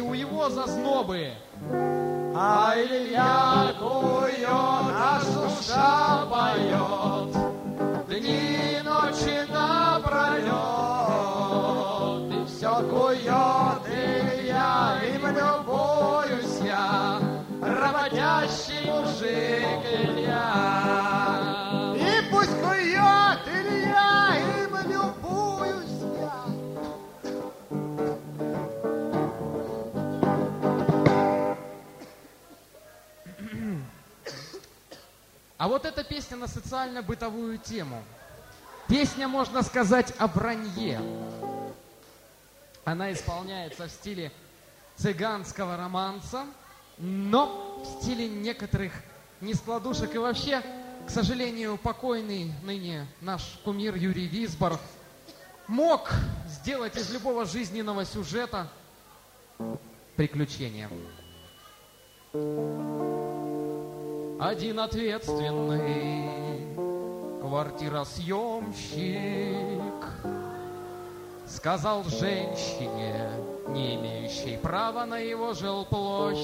у 0.00 0.14
его 0.14 0.48
зазнобы. 0.48 1.32
А 35.62 35.68
вот 35.68 35.84
эта 35.84 36.02
песня 36.02 36.36
на 36.36 36.48
социально-бытовую 36.48 37.56
тему. 37.56 38.02
Песня, 38.88 39.28
можно 39.28 39.62
сказать, 39.62 40.12
о 40.18 40.26
вранье. 40.26 41.00
Она 42.84 43.12
исполняется 43.12 43.86
в 43.86 43.92
стиле 43.92 44.32
цыганского 44.96 45.76
романса, 45.76 46.46
но 46.98 47.80
в 47.80 48.02
стиле 48.02 48.28
некоторых 48.28 48.92
нескладушек. 49.40 50.12
И 50.16 50.18
вообще, 50.18 50.64
К 51.06 51.10
сожалению, 51.10 51.78
покойный 51.78 52.52
ныне 52.64 53.06
наш 53.20 53.60
кумир 53.64 53.94
Юрий 53.94 54.26
Висбор 54.26 54.80
мог 55.68 56.10
сделать 56.48 56.96
из 56.96 57.08
любого 57.12 57.44
жизненного 57.44 58.04
сюжета 58.04 58.68
приключение. 60.16 60.88
Один 64.42 64.80
ответственный 64.80 66.66
квартиросъемщик 67.40 69.54
сказал 71.46 72.02
женщине, 72.02 73.30
не 73.68 73.94
имеющей 73.94 74.56
права 74.56 75.06
на 75.06 75.18
его 75.18 75.54
жилплощадь, 75.54 76.40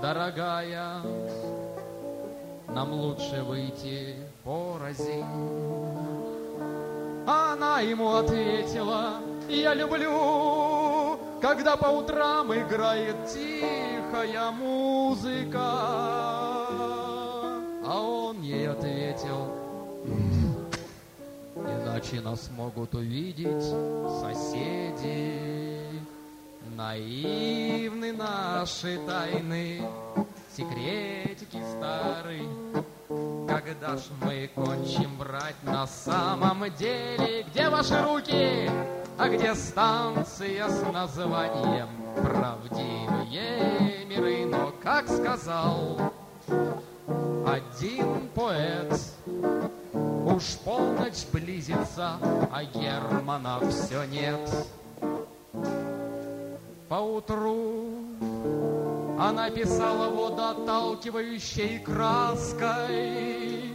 дорогая, 0.00 1.00
нам 2.68 2.92
лучше 2.92 3.42
выйти 3.42 4.14
порознь. 4.44 5.24
Она 7.26 7.80
ему 7.80 8.14
ответила, 8.14 9.14
я 9.48 9.74
люблю, 9.74 11.18
когда 11.42 11.76
по 11.76 11.88
утрам 11.88 12.54
играет 12.54 13.16
тихая 14.06 14.50
музыка. 14.50 15.60
А 17.88 18.00
он 18.00 18.42
ей 18.42 18.68
ответил, 18.68 19.52
иначе 21.56 22.20
нас 22.20 22.50
могут 22.56 22.94
увидеть 22.94 23.62
соседи. 24.20 25.80
Наивны 26.76 28.12
наши 28.12 28.98
тайны, 29.06 29.82
секретики 30.54 31.58
старые. 31.76 32.42
Когда 33.08 33.96
ж 33.96 34.02
мы 34.22 34.50
кончим 34.54 35.16
брать 35.16 35.62
на 35.62 35.86
самом 35.86 36.64
деле? 36.76 37.44
Где 37.44 37.68
ваши 37.68 38.00
руки? 38.02 38.70
А 39.18 39.28
где 39.28 39.54
станция 39.54 40.68
с 40.68 40.82
названием 40.92 41.88
«Правдивые 42.16 44.04
миры»? 44.06 44.46
Но, 44.46 44.72
как 44.82 45.08
сказал 45.08 46.12
один 47.46 48.28
поэт, 48.34 48.92
Уж 50.36 50.56
полночь 50.64 51.24
близится, 51.32 52.18
а 52.52 52.64
Германа 52.64 53.60
все 53.70 54.04
нет. 54.04 54.50
Поутру 56.88 57.88
она 59.18 59.50
писала 59.50 60.10
водоотталкивающей 60.10 61.78
краской. 61.80 63.72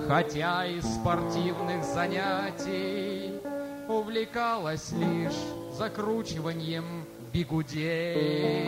Хотя 0.07 0.65
из 0.65 0.83
спортивных 0.83 1.83
занятий 1.85 3.39
увлекалась 3.87 4.91
лишь 4.91 5.39
закручиванием 5.77 7.05
бигудей. 7.31 8.67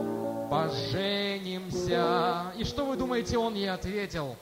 поженимся. 0.49 2.53
И 2.55 2.63
что 2.63 2.85
вы 2.85 2.95
думаете, 2.97 3.39
он 3.39 3.55
ей 3.55 3.71
ответил? 3.71 4.35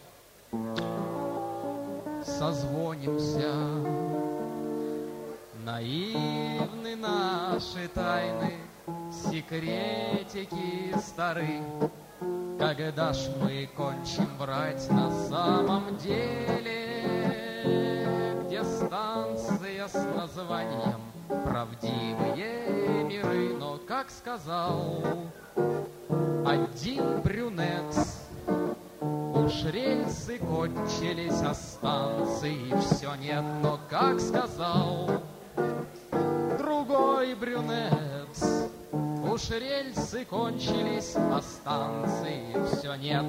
Созвонимся. 2.26 3.54
Наивны 5.64 6.98
наши 6.98 7.88
тайны, 7.94 8.56
секретики 9.12 10.94
стары. 11.00 11.62
Когда 12.60 13.14
ж 13.14 13.30
мы 13.42 13.70
кончим 13.76 14.28
врать 14.38 14.90
на 14.90 15.10
самом 15.28 15.98
деле, 15.98 17.25
Где 18.56 18.64
станция 18.64 19.86
с 19.86 19.94
названием 20.16 21.02
«Правдивые 21.28 23.04
миры», 23.04 23.54
Но, 23.60 23.78
как 23.86 24.10
сказал 24.10 25.04
один 26.46 27.20
брюнет, 27.20 27.94
Уж 29.02 29.66
рельсы 29.66 30.38
кончились, 30.38 31.42
а 31.42 31.54
станции 31.54 32.74
все 32.80 33.16
нет, 33.16 33.44
Но, 33.62 33.78
как 33.90 34.22
сказал 34.22 35.22
другой 36.58 37.36
брюнет, 37.36 37.92
Уж 39.30 39.50
рельсы 39.50 40.24
кончились, 40.24 41.14
а 41.18 41.42
станции 41.42 42.56
все 42.72 42.96
нет. 42.96 43.26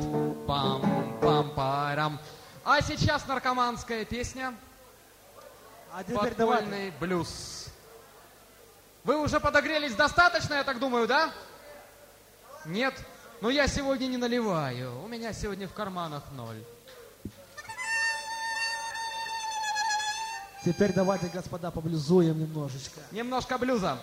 Пам-пам-парам. 0.46 2.16
А 2.64 2.80
сейчас 2.80 3.26
наркоманская 3.26 4.04
песня. 4.04 4.54
А. 5.96 6.04
Подпольный 6.04 6.90
блюз. 7.00 7.68
Вы 9.02 9.16
уже 9.16 9.40
подогрелись 9.40 9.94
достаточно, 9.94 10.52
я 10.52 10.64
так 10.64 10.78
думаю, 10.78 11.06
да? 11.06 11.32
Нет? 12.66 12.92
Но 13.40 13.48
я 13.48 13.66
сегодня 13.66 14.06
не 14.06 14.18
наливаю. 14.18 15.02
У 15.02 15.08
меня 15.08 15.32
сегодня 15.32 15.66
в 15.66 15.72
карманах 15.72 16.22
ноль. 16.32 16.62
Теперь 20.66 20.92
давайте, 20.92 21.28
господа, 21.28 21.70
поблюзуем 21.70 22.40
немножечко. 22.40 23.00
Немножко 23.10 23.56
блюза. 23.56 23.98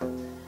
зачем 0.00 0.47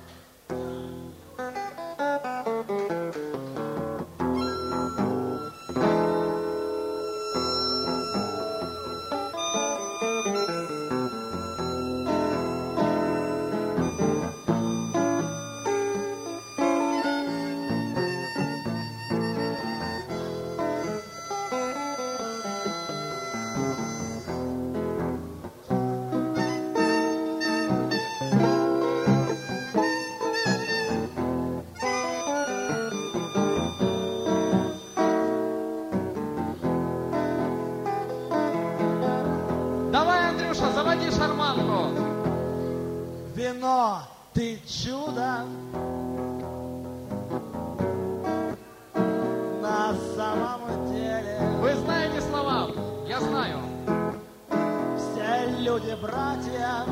люди, 55.70 55.96
братья, 56.02 56.84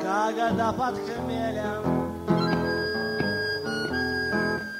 Когда 0.00 0.72
под 0.72 0.98
хмелем, 0.98 1.82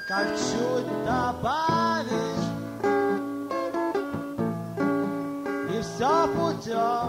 Как 0.08 0.26
чуть 0.36 0.90
добавишь, 1.04 2.48
И 5.70 5.80
все 5.80 6.28
путем. 6.34 7.01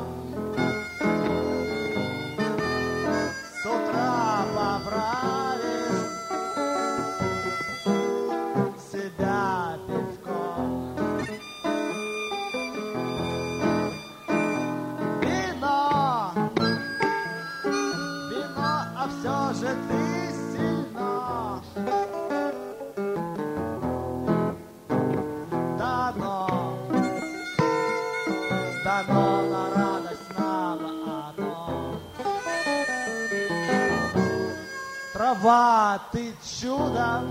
чудо. 36.74 37.22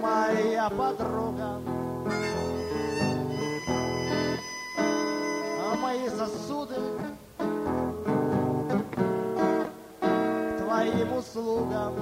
Моя 0.00 0.70
подруга, 0.70 1.60
а 5.60 5.76
мои 5.76 6.08
сосуды 6.08 6.76
к 10.00 10.62
твоим 10.62 11.12
услугам. 11.14 11.94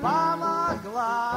помогла. 0.00 1.31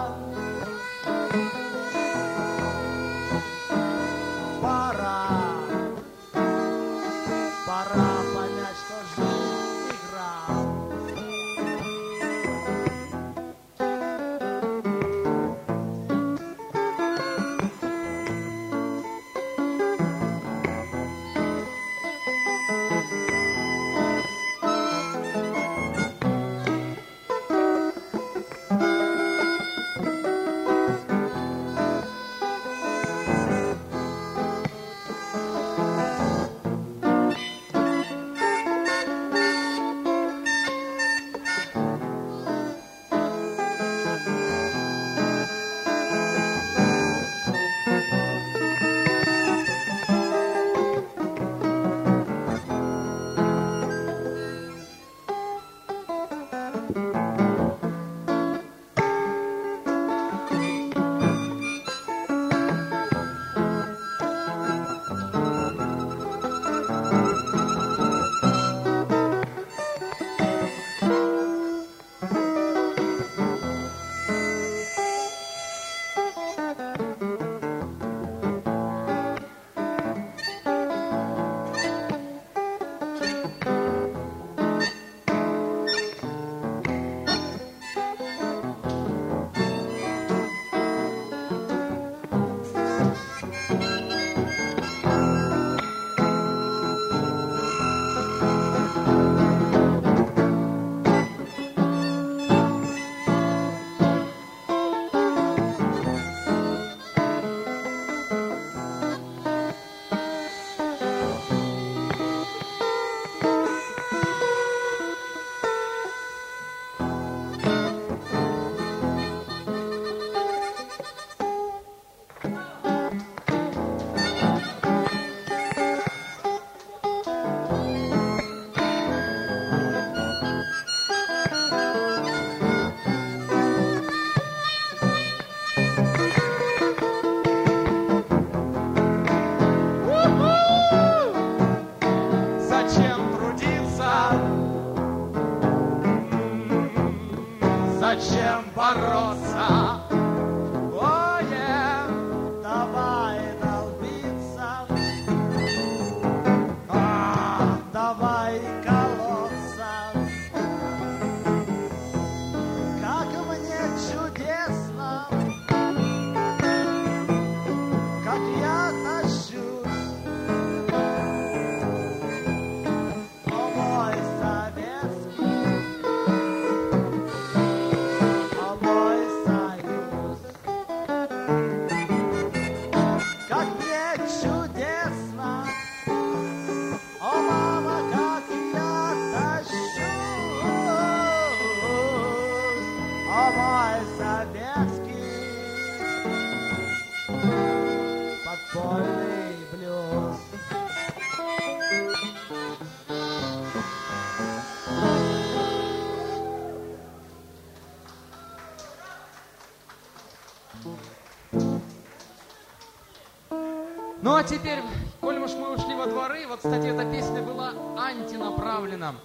Теперь, 214.45 214.79
коль 215.21 215.39
уж 215.39 215.53
мы 215.53 215.73
ушли 215.73 215.95
во 215.95 216.05
дворы, 216.05 216.45
вот, 216.47 216.57
кстати, 216.57 216.87
эта 216.87 217.05
песня 217.05 217.41
была 217.41 217.73
антинаправлена. 217.97 219.15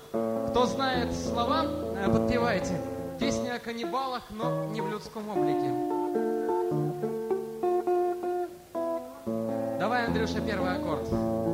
Кто 0.50 0.66
знает 0.66 1.14
слова, 1.14 1.64
э, 1.64 2.10
подпевайте. 2.10 2.80
Песня 3.18 3.54
о 3.54 3.58
каннибалах, 3.58 4.22
но 4.30 4.64
не 4.66 4.80
в 4.80 4.88
людском 4.88 5.28
облике. 5.28 5.70
Давай, 9.78 10.06
Андрюша, 10.06 10.40
первый 10.40 10.72
аккорд. 10.76 11.49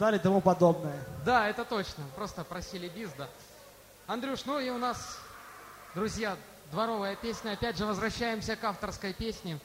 Далее 0.00 0.18
и 0.18 0.22
тому 0.22 0.40
подобное. 0.40 1.04
Да, 1.24 1.48
это 1.48 1.64
точно. 1.64 2.02
Просто 2.16 2.42
просили 2.42 2.88
бис, 2.88 3.10
да. 3.16 3.28
Андрюш, 4.06 4.44
ну 4.46 4.58
и 4.58 4.70
у 4.70 4.78
нас, 4.78 5.18
друзья, 5.94 6.36
дворовая 6.72 7.14
песня. 7.16 7.52
Опять 7.52 7.76
же, 7.76 7.84
возвращаемся 7.86 8.56
к 8.56 8.64
авторской 8.64 9.12
песне. 9.12 9.60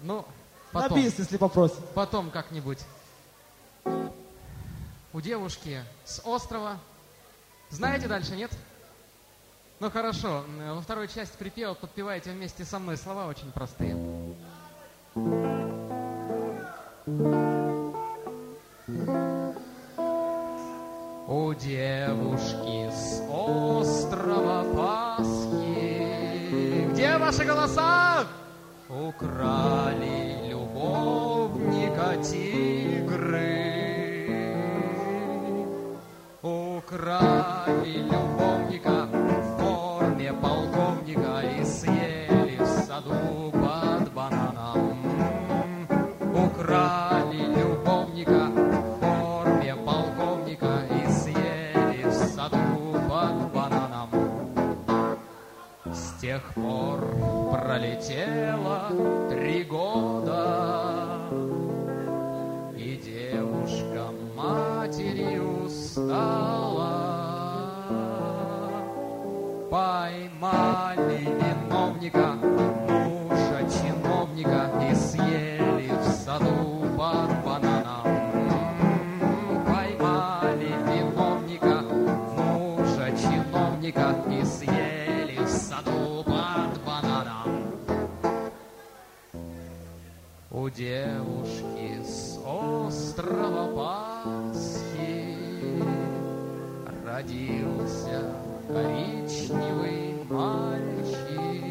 Ну, 0.00 0.24
На 0.72 0.82
потом, 0.82 0.98
бис, 0.98 1.18
если 1.18 1.38
попросят. 1.38 1.78
потом 1.94 2.30
как-нибудь. 2.30 2.80
У 5.12 5.20
девушки 5.20 5.82
с 6.04 6.20
острова. 6.24 6.78
Знаете 7.70 8.06
дальше, 8.06 8.36
нет? 8.36 8.50
Ну 9.80 9.90
хорошо, 9.90 10.44
во 10.74 10.80
второй 10.82 11.08
части 11.08 11.36
припева 11.36 11.74
подпевайте 11.74 12.30
вместе 12.30 12.64
со 12.64 12.78
мной 12.78 12.96
слова 12.98 13.26
очень 13.26 13.50
простые. 13.52 13.94
cry. 29.18 29.65
Три 59.30 59.64
года. 59.64 61.28
И 62.76 62.96
девушка 62.96 64.10
матерью 64.36 65.68
стала 65.68 66.45
У 90.66 90.68
девушки 90.68 92.02
с 92.02 92.40
острова 92.44 93.68
Пасхи. 94.52 95.36
Родился 97.04 98.34
коричневый 98.66 100.24
мальчик. 100.28 101.62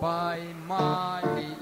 Поймали 0.00 1.55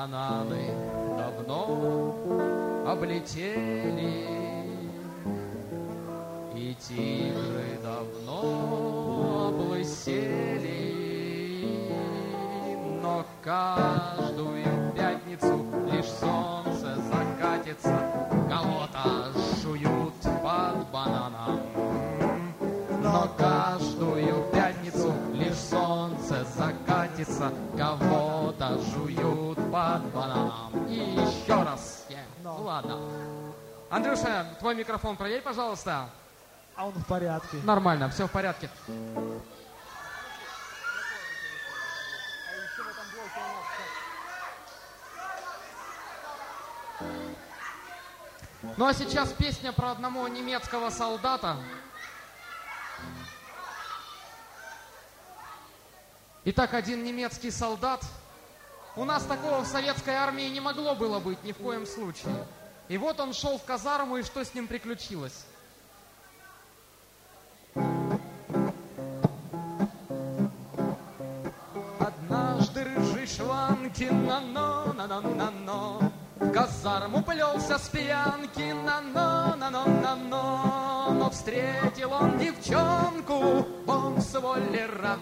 Бананы 0.00 0.72
давно 1.18 2.14
облетели. 2.86 4.24
И 6.56 6.74
тигры 6.80 7.78
давно 7.82 9.48
облысели. 9.48 10.80
Но 13.02 13.26
каждую 13.42 14.64
пятницу 14.96 15.66
лишь 15.92 16.06
солнце 16.06 16.96
закатится 17.12 17.98
Кого-то 18.48 19.32
жуют 19.62 20.14
под 20.22 20.90
бананом. 20.90 21.60
Но 23.02 23.30
каждую 23.36 24.50
пятницу 24.50 25.12
лишь 25.34 25.56
солнце 25.56 26.46
закатится, 26.56 27.52
кого-то 27.76 28.78
жуют 28.94 29.49
по 29.70 30.00
бананам. 30.12 30.86
И 30.88 30.94
еще 30.94 31.62
раз. 31.62 32.06
Я... 32.08 32.24
Ну 32.42 32.62
ладно. 32.62 32.98
Андрюша, 33.88 34.46
твой 34.58 34.74
микрофон 34.74 35.16
проверь, 35.16 35.42
пожалуйста. 35.42 36.10
А 36.76 36.86
он 36.86 36.92
в 36.92 37.06
порядке. 37.06 37.58
Нормально, 37.64 38.08
все 38.10 38.26
в 38.26 38.30
порядке. 38.30 38.68
Ну 48.76 48.86
а 48.86 48.94
сейчас 48.94 49.32
песня 49.32 49.72
про 49.72 49.92
одного 49.92 50.28
немецкого 50.28 50.90
солдата. 50.90 51.56
Итак, 56.44 56.74
один 56.74 57.04
немецкий 57.04 57.50
солдат– 57.50 58.02
у 58.96 59.04
нас 59.04 59.22
такого 59.24 59.60
в 59.60 59.66
советской 59.66 60.14
армии 60.14 60.48
не 60.48 60.60
могло 60.60 60.96
было 60.96 61.20
быть 61.20 61.42
ни 61.44 61.52
в 61.52 61.58
коем 61.58 61.86
случае. 61.86 62.34
И 62.88 62.98
вот 62.98 63.20
он 63.20 63.32
шел 63.32 63.56
в 63.56 63.64
казарму, 63.64 64.16
и 64.16 64.22
что 64.24 64.44
с 64.44 64.52
ним 64.52 64.66
приключилось? 64.66 65.44
Однажды 72.00 72.82
рыжий 72.82 73.26
Шванкин 73.28 74.26
на-но, 74.26 74.92
на-но-на-но 74.92 76.12
В 76.36 76.50
казарму 76.50 77.22
плелся 77.22 77.78
с 77.78 77.88
пьянки 77.88 78.72
на-но, 78.72 79.54
на-но, 79.54 79.84
на-но 79.84 81.10
Но 81.12 81.30
встретил 81.30 82.12
он 82.12 82.38
девчонку, 82.38 83.64
бомсволлера 83.86 85.16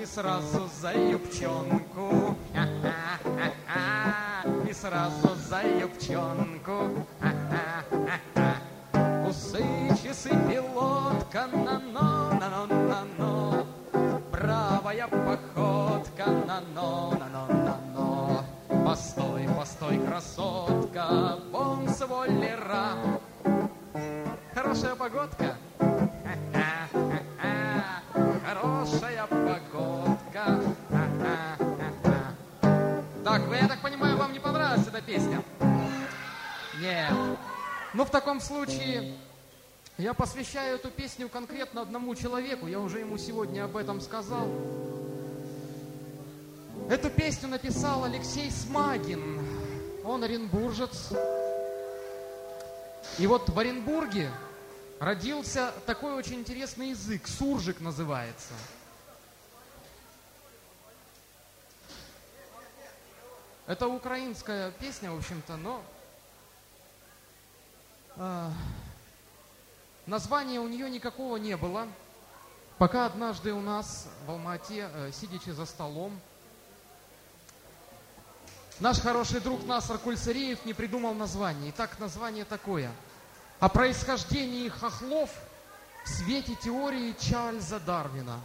И 0.00 0.04
сразу 0.04 0.68
за 0.80 0.92
юбчонку. 0.92 2.36
И 4.68 4.72
сразу 4.72 5.36
за 5.48 5.62
юбчонку. 5.62 7.06
Усы, 9.28 9.64
часы, 10.02 10.30
пилотка, 10.48 11.46
на-но, 11.52 12.32
на-но, 12.40 12.66
на-но. 12.66 13.66
Бравая 14.32 15.06
походка, 15.06 16.26
на-но, 16.26 17.12
на-но, 17.12 17.46
на-но. 17.46 18.44
Постой, 18.84 19.48
постой, 19.56 19.98
красотка, 19.98 21.38
бомсволлера 21.52 22.96
Хорошая 24.54 24.96
погодка? 24.96 25.56
Вам 34.30 34.34
не 34.34 34.40
понравилась 34.40 34.86
эта 34.86 35.02
песня? 35.02 35.42
Нет. 36.80 37.12
Ну, 37.94 38.04
в 38.04 38.10
таком 38.10 38.40
случае, 38.40 39.16
я 39.98 40.14
посвящаю 40.14 40.76
эту 40.76 40.88
песню 40.88 41.28
конкретно 41.28 41.82
одному 41.82 42.14
человеку. 42.14 42.68
Я 42.68 42.78
уже 42.78 43.00
ему 43.00 43.18
сегодня 43.18 43.64
об 43.64 43.76
этом 43.76 44.00
сказал. 44.00 44.46
Эту 46.88 47.10
песню 47.10 47.48
написал 47.48 48.04
Алексей 48.04 48.52
Смагин. 48.52 49.44
Он 50.04 50.22
оренбуржец. 50.22 51.12
И 53.18 53.26
вот 53.26 53.48
в 53.48 53.58
Оренбурге 53.58 54.30
родился 55.00 55.72
такой 55.86 56.14
очень 56.14 56.36
интересный 56.36 56.90
язык. 56.90 57.26
Суржик 57.26 57.80
называется. 57.80 58.54
Это 63.70 63.86
украинская 63.86 64.72
песня, 64.72 65.12
в 65.12 65.18
общем-то, 65.18 65.56
но 65.56 65.80
а, 68.16 68.50
названия 70.06 70.58
у 70.58 70.66
нее 70.66 70.90
никакого 70.90 71.36
не 71.36 71.56
было. 71.56 71.86
Пока 72.78 73.06
однажды 73.06 73.52
у 73.52 73.60
нас 73.60 74.08
в 74.26 74.30
Алмате, 74.32 74.90
э, 74.92 75.12
сидячи 75.12 75.50
за 75.50 75.66
столом, 75.66 76.18
наш 78.80 78.98
хороший 78.98 79.38
друг 79.38 79.64
Насар 79.64 79.98
Кульсариев 79.98 80.64
не 80.64 80.74
придумал 80.74 81.14
название. 81.14 81.70
Итак, 81.70 81.96
название 82.00 82.44
такое. 82.44 82.90
О 83.60 83.68
происхождении 83.68 84.68
хохлов 84.68 85.30
в 86.04 86.08
свете 86.08 86.56
теории 86.56 87.14
Чарльза 87.20 87.78
Дарвина. 87.78 88.40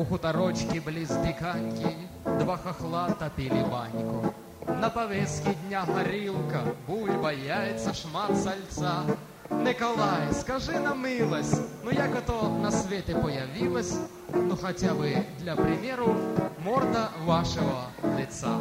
У 0.00 0.04
хуторочки 0.04 0.78
близ 0.78 1.08
диканьки 1.08 1.94
Два 2.24 2.56
хохла 2.56 3.10
топили 3.18 3.62
баньку. 3.62 4.32
На 4.66 4.88
повестке 4.88 5.54
дня 5.66 5.84
горілка, 5.84 6.60
бульба, 6.86 7.32
яйця, 7.32 7.92
шмат 7.92 8.30
сальця. 8.34 9.04
Николай, 9.50 10.32
скажи 10.32 10.78
на 10.78 10.94
милость, 10.94 11.60
ну 11.84 11.90
як 11.90 12.16
ото 12.16 12.48
на 12.62 12.70
свете 12.70 13.14
появилась, 13.14 13.98
ну 14.32 14.56
хотя 14.56 14.94
бы 14.94 15.26
для 15.40 15.54
примеру, 15.54 16.16
морда 16.64 17.10
вашего 17.26 17.90
лица. 18.18 18.56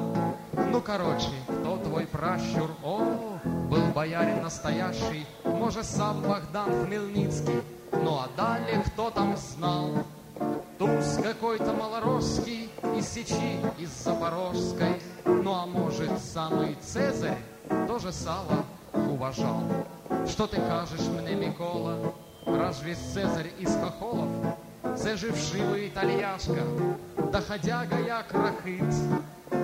Ну, 0.72 0.82
короче, 0.82 1.32
кто 1.48 1.78
твой 1.78 2.06
пращур? 2.06 2.72
О, 2.84 3.40
был 3.70 3.86
боярин 3.96 4.44
настоящий, 4.44 5.26
может, 5.46 5.86
сам 5.86 6.22
Богдан 6.22 6.86
Хмельницкий. 6.86 7.62
Ну, 7.94 8.20
а 8.20 8.28
далее 8.36 8.84
кто 8.88 9.10
там 9.10 9.38
знал? 9.38 10.04
Туз 10.79 11.19
какой-то 11.23 11.73
малоросский 11.73 12.69
из 12.97 13.09
Сечи, 13.09 13.61
из 13.79 13.91
Запорожской. 13.91 15.01
Ну, 15.25 15.53
а 15.55 15.67
может, 15.67 16.11
самый 16.19 16.77
Цезарь 16.81 17.39
тоже 17.87 18.13
сало 18.13 18.65
уважал. 19.11 19.63
Що 20.29 20.47
ти 20.47 20.57
кажеш 20.57 21.01
мене, 21.17 21.37
Микола? 21.37 21.97
Разве 22.47 22.95
Цезарь 22.95 23.51
із 23.61 23.77
хохолов? 23.77 24.29
Це 24.97 25.17
же 25.17 25.31
вшивий 25.31 25.87
італьяшка, 25.87 26.63
доходяга 27.33 27.99
як 28.07 28.33
рахит. 28.33 28.95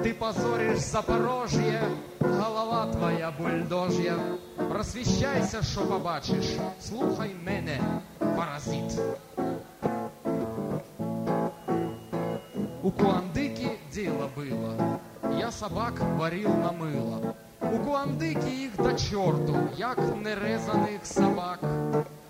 Ты 0.02 0.15
позоришь 0.15 0.78
Запорожье, 0.78 1.82
голова 2.20 2.86
твоя 2.93 3.32
бульдожья. 3.39 4.16
Просвіщайся, 4.69 5.62
що 5.62 5.81
побачиш, 5.81 6.44
слухай 6.81 7.31
мене, 7.44 7.81
паразит. 8.19 9.01
Куандыки 12.97 13.72
дело 13.91 14.30
было, 14.35 14.99
я 15.38 15.51
собак 15.51 15.99
варил 16.17 16.53
на 16.53 16.72
мыло. 16.72 17.35
У 17.61 17.77
Куандыки 17.80 18.49
їх 18.49 18.76
до 18.77 18.93
чорту, 18.93 19.57
як 19.77 19.97
нерезаних 20.23 21.05
собак. 21.05 21.59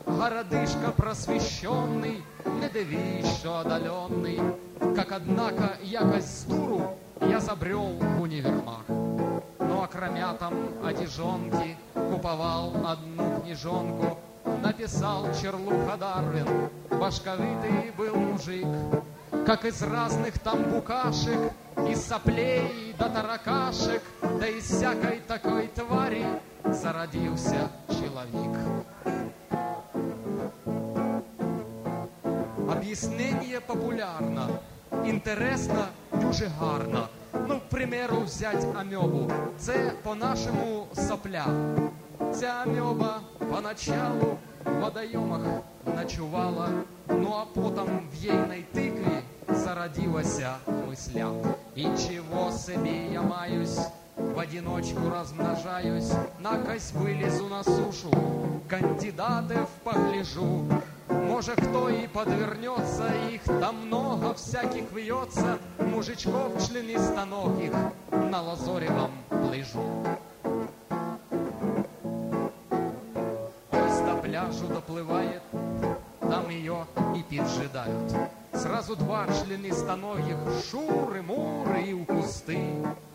Городишко 0.06 0.92
просвещенный, 0.96 2.24
не 2.62 2.70
дивись, 2.70 3.40
що 3.40 3.52
одаленный. 3.52 4.40
Как 4.96 5.12
однако 5.12 5.70
якось 5.84 6.26
с 6.26 6.44
дуру 6.44 6.96
я 7.22 7.40
забрел 7.40 7.84
в 8.00 8.22
универмаг. 8.22 8.86
Ну 8.88 9.82
а 9.84 9.88
кромя 9.88 10.34
там 10.40 10.54
одежонки 10.84 11.78
куповал 11.94 12.74
одну 12.86 13.42
книжонку. 13.42 14.18
Написал 14.64 15.28
Черлуха 15.42 15.98
Дарвин, 15.98 16.70
башковитый 16.90 17.92
был 17.98 18.16
мужик. 18.16 18.68
Как 19.44 19.66
из 19.66 19.82
разных 19.82 20.40
там 20.40 20.64
букашек, 20.64 21.52
из 21.90 22.06
соплей 22.06 22.94
до 23.00 23.10
таракашек, 23.10 24.02
да 24.40 24.48
из 24.48 24.66
всякой 24.66 25.22
такой 25.28 25.68
твари 25.68 26.26
зародился 26.64 27.70
человек. 27.90 28.58
Объяснение 32.70 33.62
популярно, 33.62 34.62
интересно, 35.04 35.88
дуже 36.12 36.50
гарно. 36.60 37.10
Ну, 37.48 37.60
к 37.60 37.64
примеру, 37.70 38.22
взять 38.22 38.66
амебу. 38.76 39.32
Це 39.58 39.92
по-нашому 40.04 40.88
сопля. 40.94 41.46
Ця 42.34 42.64
амеба 42.64 43.22
поначалу 43.52 44.38
в 44.66 44.80
водойомах 44.82 45.64
ночувала, 45.86 46.70
ну 47.08 47.34
а 47.34 47.46
потом 47.46 48.10
в 48.10 48.14
ейной 48.16 48.66
тыкве 48.74 49.24
зародилася 49.48 50.58
мысля. 50.88 51.28
И 51.76 51.84
чего 51.84 52.52
себе 52.52 53.12
я 53.12 53.22
маюсь, 53.22 53.78
в 54.16 54.40
одиночку 54.40 55.10
размножаюсь, 55.10 56.12
накось 56.40 56.92
вылезу 56.94 57.48
на 57.48 57.64
сушу, 57.64 58.12
кандидатов 58.68 59.70
погляжу. 59.84 60.66
Может, 61.10 61.62
кто 61.62 61.90
и 61.90 62.08
подвернется, 62.08 63.08
их 63.32 63.44
там 63.44 63.86
много 63.86 64.34
всяких 64.34 64.92
вьется, 64.92 65.60
мужичков 65.80 66.52
члены 66.68 66.98
станок 66.98 67.60
их 67.60 67.74
на 68.12 68.42
лазоревом 68.42 69.12
лыжу. 69.30 70.06
Пляжу 74.46 74.68
доплывает, 74.68 75.42
там 76.22 76.50
ее 76.50 76.86
и 77.16 77.24
поджидают. 77.24 78.14
Сразу 78.54 78.96
два 78.96 79.28
члены 79.28 79.72
станогих, 79.72 80.38
шуры, 80.70 81.22
муры 81.22 81.82
и 81.84 81.94
у 81.94 82.06
кусты. 82.06 82.60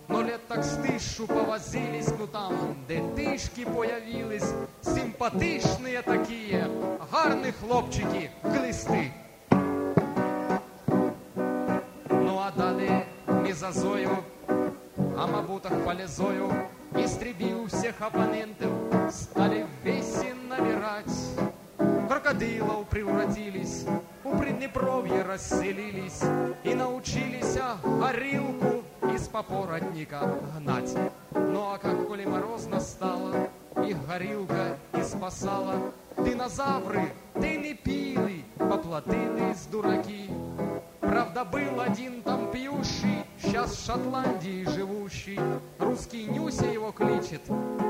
Но 0.09 0.23
лет 0.23 0.41
так 0.49 0.65
з 0.65 0.83
тишу 0.83 1.27
повозились, 1.27 2.09
ну 2.19 2.27
там 2.27 2.53
детишки 2.89 3.65
появились, 3.65 4.53
симпатичные 4.83 6.03
такие, 6.03 6.69
гарних 7.13 7.55
хлопчики, 7.61 8.31
глисти. 8.43 9.13
Ну 12.11 12.39
а 12.39 12.51
далі 12.57 12.91
мізазою, 13.43 14.19
а 15.17 15.27
мабутах 15.27 15.73
полезою, 15.85 16.53
истребив 16.95 17.73
всех 17.73 18.01
оппонентов, 18.01 18.71
стали 19.13 19.67
веси 19.85 20.35
набирать. 20.49 21.07
Крокодилов 22.09 22.89
превратились, 22.89 23.87
у 24.25 24.37
Приднепровья 24.37 25.25
расселились 25.25 26.23
и 26.65 26.75
научились 26.75 27.57
горилку 27.85 28.83
из 29.15 29.29
попоротника 29.29 30.35
гнать. 30.59 30.95
Ну 31.31 31.73
а 31.73 31.79
как 31.79 32.07
коли 32.07 32.25
мороз 32.25 32.67
настало, 32.67 33.49
их 33.77 34.07
горилка 34.07 34.77
и 34.99 35.03
спасала. 35.03 35.93
Динозавры, 36.25 37.13
пили, 37.35 38.45
поплатились 38.59 39.67
дураки. 39.71 40.31
Правда, 41.01 41.45
был 41.45 41.81
один 41.81 42.23
там 42.23 42.51
пьющий, 42.51 43.25
сейчас 43.43 43.73
в 43.73 43.87
Шотландии 43.87 44.65
живущий. 44.69 45.41
Русский 45.79 46.25
Нюся 46.25 46.67
его 46.67 46.93
кличет, 46.93 47.43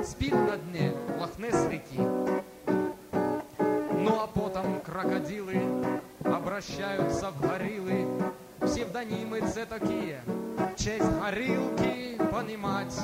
спит 0.04 0.32
на 0.32 0.56
дне 0.56 0.92
Лохнес 1.18 1.68
реки. 1.68 1.98
Ну 3.58 4.20
а 4.20 4.26
потом 4.26 4.80
крокодилы 4.80 6.00
обращаются 6.24 7.30
в 7.30 7.40
гориллы. 7.40 8.06
Псевдонимы 8.60 9.40
це 9.40 9.64
такие, 9.64 10.20
честь 10.76 11.10
горилки 11.20 12.18
понимать. 12.30 12.94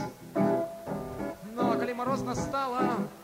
А 1.58 1.74
коли 1.78 1.94
мороз 1.94 2.22
настала, 2.22 2.82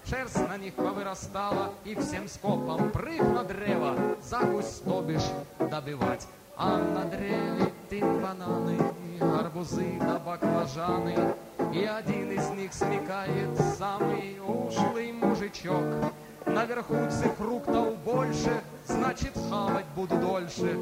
шерсть 0.09 0.49
на 0.49 0.57
них 0.57 0.73
повырастала, 0.75 1.75
и 1.85 1.95
всем 1.95 2.27
скопом 2.29 2.91
прыг 2.91 3.21
на 3.21 3.45
древо, 3.45 3.95
загусь 4.23 4.81
то 4.85 5.03
бишь 5.03 5.31
добивать. 5.59 6.27
А 6.57 6.79
на 6.79 7.05
древе 7.05 7.71
тын 7.91 8.23
бананы, 8.23 8.79
арбузы 9.21 9.99
да 10.01 10.19
баклажаны, 10.19 11.35
и 11.75 11.85
один 11.85 12.33
из 12.33 12.49
них 12.51 12.73
смекает 12.73 13.51
самый 13.79 14.39
ушлый 14.41 15.13
мужичок. 15.13 16.13
Наверху 16.47 16.97
цих 17.11 17.35
фруктов 17.35 17.99
больше, 17.99 18.63
значит 18.87 19.33
хавать 19.51 19.87
буду 19.95 20.17
дольше. 20.17 20.79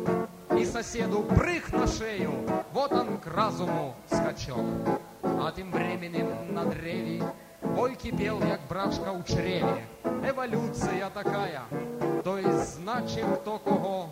И 0.57 0.65
соседу 0.65 1.23
прыг 1.23 1.73
на 1.73 1.89
шею, 1.89 2.33
вот 2.73 2.93
он 2.93 3.19
к 3.19 3.27
разуму 3.27 3.95
скачок. 4.07 5.01
А 5.24 5.52
тем 5.52 5.72
временем 5.72 6.54
на 6.54 6.66
древе 6.66 7.24
Бой 7.76 7.96
кипел, 7.96 8.40
як 8.50 8.60
брашка 8.70 9.12
у 9.12 9.24
чреві. 9.24 9.84
Еволюція 10.28 11.10
такая, 11.14 11.62
то 12.24 12.38
есть 12.38 12.76
значить 12.76 13.26
хто 13.36 13.60
кого. 13.60 14.10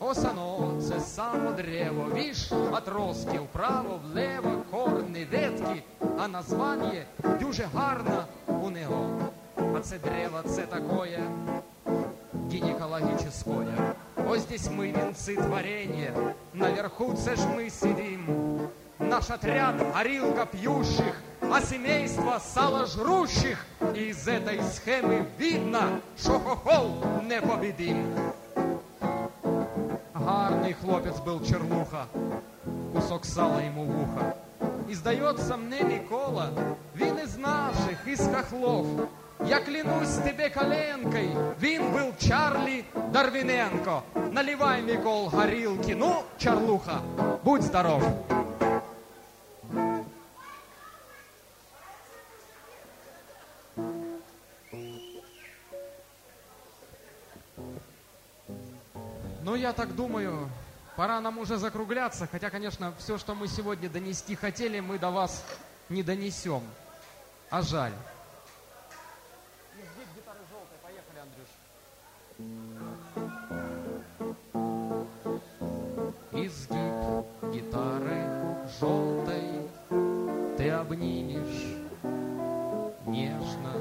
Осано 0.00 0.80
це 0.88 1.00
само 1.00 1.50
древо, 1.50 2.06
віж 2.14 2.52
отростки 2.72 3.38
вправо, 3.38 4.00
влево, 4.04 4.62
корни, 4.70 5.26
ветки, 5.32 5.82
а 6.18 6.28
названня 6.28 7.02
дуже 7.40 7.68
гарно 7.74 8.24
у 8.46 8.70
нього. 8.70 9.20
А 9.76 9.80
це 9.80 9.98
древо, 9.98 10.42
це 10.46 10.62
такое 10.62 11.20
гинекологическое. 12.50 13.94
Ось 14.28 14.42
здесь 14.42 14.70
мы 14.70 14.92
венцы 14.92 15.36
творения, 15.36 16.34
наверху 16.54 17.14
це 17.14 17.36
ж 17.36 17.42
мы 17.46 17.70
сидим. 17.70 18.26
Наш 19.06 19.30
отряд 19.30 19.74
горилка 19.94 20.46
пьющих, 20.46 21.20
а 21.40 21.60
семейство 21.60 22.38
саложрущих. 22.38 23.66
И 23.94 24.10
из 24.10 24.28
этой 24.28 24.60
схемы 24.62 25.24
видно, 25.38 26.00
що 26.18 26.38
хохол 26.38 27.04
непобедим. 27.22 28.06
Гарний 30.14 30.72
хлопець 30.72 31.18
был 31.26 31.44
Черлуха, 31.44 32.06
кусок 32.94 33.24
сала 33.24 33.58
ему 33.58 33.84
в 33.84 34.02
ухо. 34.02 34.32
І 34.88 34.94
здається 34.94 35.56
мне 35.56 35.82
Микола, 35.84 36.48
він 36.96 37.18
із 37.24 37.38
наших, 37.38 37.98
із 38.06 38.28
хохлов. 38.34 38.86
Я 39.48 39.60
клянусь 39.60 40.14
тебе 40.14 40.48
коленкой, 40.48 41.28
він 41.62 41.82
был 41.82 42.12
Чарлі 42.28 42.84
Дарвиненко. 43.12 44.02
Наливай, 44.30 44.82
Микол, 44.82 45.28
горилки, 45.28 45.94
ну, 45.94 46.14
Чарлуха, 46.38 47.00
будь 47.44 47.62
здоров. 47.62 48.02
Я 59.57 59.73
так 59.73 59.95
думаю, 59.95 60.49
пора 60.95 61.19
нам 61.21 61.37
уже 61.37 61.57
закругляться, 61.57 62.27
хотя, 62.31 62.49
конечно, 62.49 62.93
все, 62.97 63.17
что 63.17 63.35
мы 63.35 63.47
сегодня 63.47 63.89
донести 63.89 64.35
хотели, 64.35 64.79
мы 64.79 64.97
до 64.99 65.11
вас 65.11 65.43
не 65.89 66.03
донесем. 66.03 66.63
А 67.49 67.61
жаль. 67.61 67.93
Изгиб 76.33 77.25
гитары 77.51 78.23
желтой, 78.79 79.69
ты 80.57 80.69
обнимешь 80.69 81.77
нежно, 83.07 83.73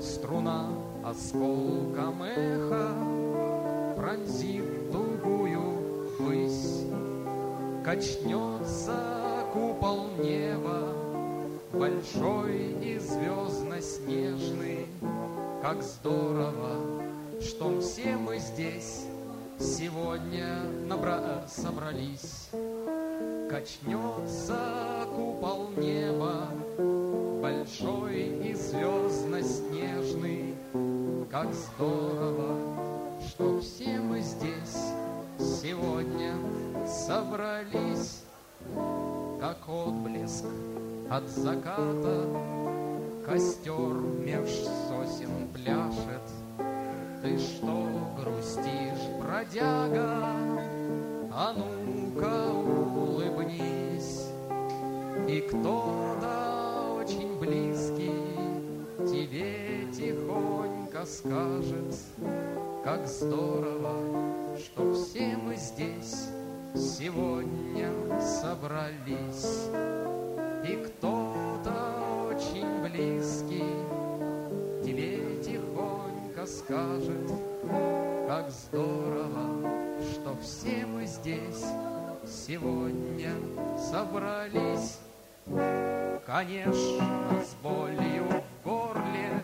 струна 0.00 0.68
осколком 1.04 2.22
эха 2.22 3.23
пронзит 4.14 4.64
тугую 4.92 5.60
высь, 6.18 6.84
Качнется 7.84 9.44
купол 9.52 10.08
неба, 10.18 10.94
Большой 11.72 12.76
и 12.80 12.98
звездно-снежный. 12.98 14.86
Как 15.60 15.82
здорово, 15.82 17.02
что 17.40 17.80
все 17.80 18.16
мы 18.16 18.38
здесь 18.38 19.06
Сегодня 19.58 20.62
набра- 20.88 21.46
собрались. 21.48 22.48
Качнется 23.50 25.06
купол 25.14 25.70
неба, 25.76 26.48
Большой 27.42 28.22
и 28.48 28.54
звездно-снежный. 28.54 30.54
Как 31.30 31.52
здорово, 31.52 32.56
что 33.34 33.60
все 33.60 33.98
мы 33.98 34.20
здесь 34.20 34.92
сегодня 35.38 36.34
собрались, 36.86 38.22
как 39.40 39.68
отблеск 39.68 40.44
от 41.10 41.28
заката, 41.28 42.28
костер 43.26 43.94
меж 44.24 44.50
сосен 44.88 45.48
пляшет. 45.52 46.22
Ты 47.22 47.38
что 47.38 47.88
грустишь, 48.16 49.08
бродяга? 49.20 50.32
А 51.32 51.54
ну-ка 51.56 52.52
улыбнись, 52.52 54.28
и 55.26 55.40
кто-то 55.40 57.00
очень 57.00 57.36
близкий 57.40 58.12
тебе 58.98 59.90
тихонько 59.92 61.04
скажет, 61.04 61.96
как 62.84 63.06
здорово, 63.08 63.96
что 64.58 64.92
все 64.92 65.38
мы 65.38 65.56
здесь 65.56 66.28
сегодня 66.74 67.90
собрались. 68.20 69.68
И 70.68 70.76
кто-то 70.76 71.72
очень 72.28 72.82
близкий 72.82 73.64
тебе 74.84 75.42
тихонько 75.42 76.46
скажет, 76.46 77.32
как 78.28 78.50
здорово, 78.50 79.98
что 80.12 80.36
все 80.42 80.84
мы 80.84 81.06
здесь 81.06 81.64
сегодня 82.26 83.32
собрались. 83.78 84.98
Конечно, 86.26 87.42
с 87.42 87.54
болью 87.62 88.24
в 88.24 88.66
горле 88.66 89.42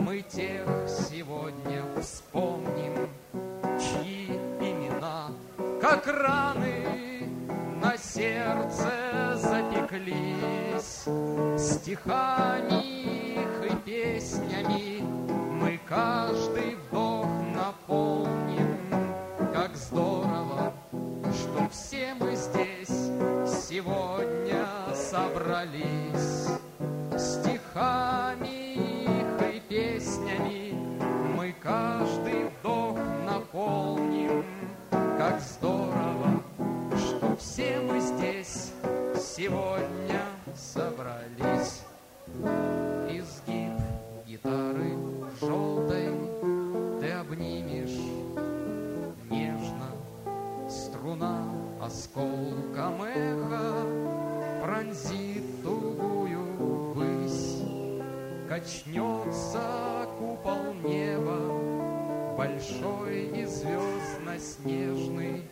мы 0.00 0.20
тех 0.20 0.81
сегодня 1.62 1.82
вспомним, 2.00 3.08
чьи 3.78 4.28
имена, 4.60 5.28
как 5.80 6.06
раны, 6.06 7.28
на 7.80 7.96
сердце 7.96 9.36
запеклись. 9.36 11.04
Стихами 11.58 12.82
их 13.34 13.72
и 13.72 13.76
песнями 13.84 15.02
мы 15.02 15.80
каждый 15.88 16.76
вдох 16.76 17.26
наполним. 17.54 18.78
Как 19.52 19.76
здорово, 19.76 20.72
что 20.90 21.68
все 21.70 22.14
мы 22.18 22.34
здесь 22.34 23.10
сегодня 23.68 24.66
собрались. 24.94 26.31
Сегодня 39.42 40.20
собрались. 40.54 41.82
Изгиб 43.10 43.72
гитары 44.24 44.94
желтой 45.40 46.14
ты 47.00 47.10
обнимешь 47.10 47.98
нежно, 49.28 49.90
струна 50.70 51.44
осколком 51.80 53.02
эха 53.02 53.84
пронзит 54.62 55.62
тугую 55.64 56.94
высь, 56.94 57.62
качнется 58.48 60.06
купол 60.18 60.72
неба 60.84 61.72
большой 62.36 63.26
и 63.26 63.44
звездно-снежный, 63.44 65.42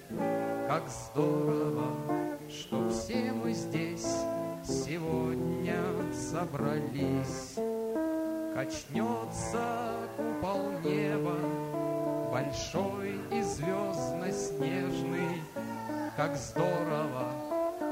как 0.69 0.85
здорово, 0.89 2.20
что 2.71 2.89
все 2.89 3.33
мы 3.33 3.53
здесь 3.53 4.07
сегодня 4.65 5.77
собрались. 6.15 7.57
Качнется 8.55 9.91
купол 10.17 10.71
неба, 10.85 11.35
большой 12.31 13.17
и 13.33 13.43
звездно-снежный, 13.43 15.43
как 16.17 16.37
здорово, 16.37 17.33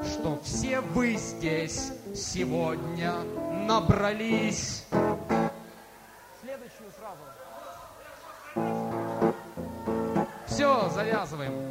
что 0.04 0.38
все 0.44 0.80
вы 0.80 1.16
здесь 1.16 1.90
сегодня 2.14 3.14
набрались. 3.66 4.84
Следующую 6.40 6.92
сразу. 6.96 7.24
Все, 10.46 10.88
завязываем. 10.90 11.67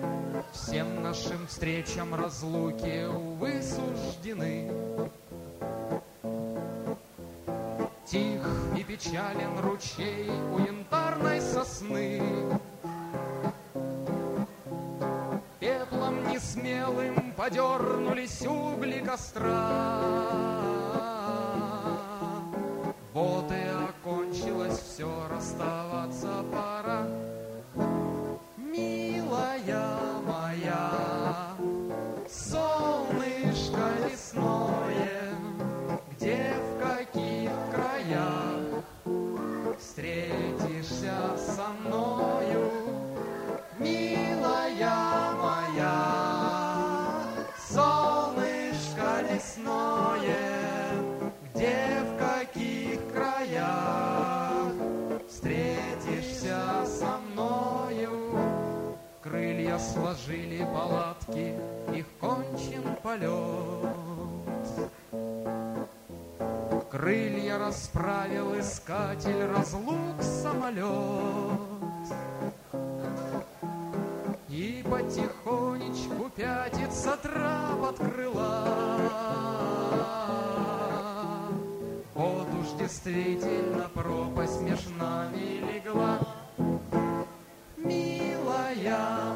Всем 0.52 1.04
нашим 1.04 1.48
встречам 1.48 2.16
разлуки, 2.16 3.06
увы, 3.06 3.62
суждены. 3.62 4.72
Тих 8.06 8.42
и 8.78 8.84
печален 8.84 9.60
ручей 9.60 10.30
у 10.54 10.60
янтарной 10.60 11.42
сосны. 11.42 12.22
Пеплом 15.60 16.30
несмелым 16.30 17.34
подернулись 17.36 18.46
угли 18.46 19.04
костра. 19.06 20.00
Вот 23.14 23.52
и 23.52 23.64
окончилось 23.90 24.80
все, 24.80 25.12
расставаться 25.30 26.46
пора. 26.52 27.08
Милая 28.58 30.07
палатки, 61.28 61.54
их 61.94 62.06
кончен 62.20 62.84
полет. 63.04 63.30
Крылья 66.90 67.58
расправил 67.58 68.60
искатель 68.60 69.46
разлук 69.46 70.22
самолет. 70.22 70.86
И 74.50 74.84
потихонечку 74.90 76.30
пятится 76.36 77.18
трап 77.18 77.84
от 77.84 77.98
крыла. 77.98 78.68
Вот 82.16 82.48
уж 82.60 82.80
действительно 82.80 83.90
пропасть 83.94 84.62
меж 84.62 84.88
нами 84.98 85.62
легла. 85.74 86.20
Милая 87.78 88.28
моя, 88.78 89.36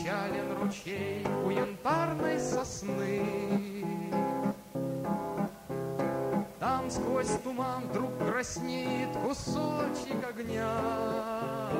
печален 0.00 0.56
ручей 0.60 1.26
у 1.44 1.50
янтарной 1.50 2.38
сосны. 2.38 3.22
Там 6.58 6.90
сквозь 6.90 7.38
туман 7.42 7.86
вдруг 7.88 8.10
краснеет 8.18 9.14
кусочек 9.16 10.26
огня. 10.28 11.79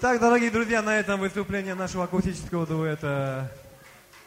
Итак, 0.00 0.20
дорогие 0.20 0.52
друзья, 0.52 0.80
на 0.80 0.96
этом 1.00 1.18
выступление 1.18 1.74
нашего 1.74 2.04
акустического 2.04 2.64
дуэта 2.64 3.50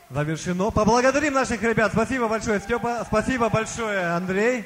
завершено. 0.10 0.70
Поблагодарим 0.70 1.32
наших 1.32 1.64
ребят. 1.64 1.94
Спасибо 1.94 2.28
большое, 2.28 2.60
Степа. 2.60 3.06
Спасибо 3.08 3.48
большое, 3.48 4.08
Андрей. 4.08 4.66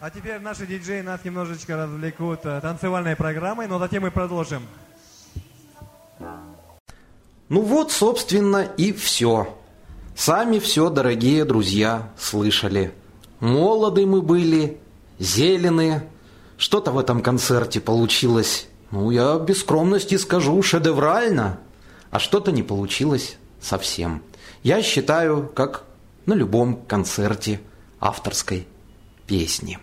А 0.00 0.10
теперь 0.10 0.40
наши 0.40 0.66
диджеи 0.66 1.00
нас 1.00 1.24
немножечко 1.24 1.76
развлекут 1.76 2.40
э, 2.42 2.60
танцевальной 2.60 3.14
программой, 3.14 3.68
но 3.68 3.78
затем 3.78 4.02
мы 4.02 4.10
продолжим. 4.10 4.66
Ну 7.48 7.60
вот, 7.60 7.92
собственно, 7.92 8.68
и 8.76 8.92
все. 8.92 9.56
Сами 10.16 10.58
все, 10.58 10.90
дорогие 10.90 11.44
друзья, 11.44 12.10
слышали. 12.18 12.92
Молоды 13.38 14.06
мы 14.06 14.22
были, 14.22 14.76
зеленые. 15.20 16.04
Что-то 16.58 16.90
в 16.90 16.98
этом 16.98 17.22
концерте 17.22 17.80
получилось, 17.80 18.66
ну, 18.94 19.10
я 19.10 19.40
без 19.40 19.58
скромности 19.58 20.16
скажу, 20.16 20.62
шедеврально. 20.62 21.58
А 22.12 22.20
что-то 22.20 22.52
не 22.52 22.62
получилось 22.62 23.38
совсем. 23.60 24.22
Я 24.62 24.82
считаю, 24.82 25.50
как 25.52 25.82
на 26.26 26.34
любом 26.34 26.76
концерте 26.76 27.60
авторской 27.98 28.68
песни. 29.26 29.80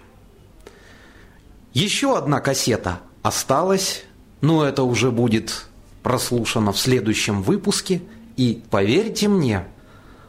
Еще 1.74 2.18
одна 2.18 2.40
кассета 2.40 3.00
осталась, 3.22 4.06
но 4.40 4.64
это 4.64 4.84
уже 4.84 5.12
будет 5.12 5.66
прослушано 6.04 6.72
в 6.72 6.80
следующем 6.80 7.44
выпуске. 7.44 8.02
И 8.38 8.64
поверьте 8.70 9.28
мне, 9.28 9.68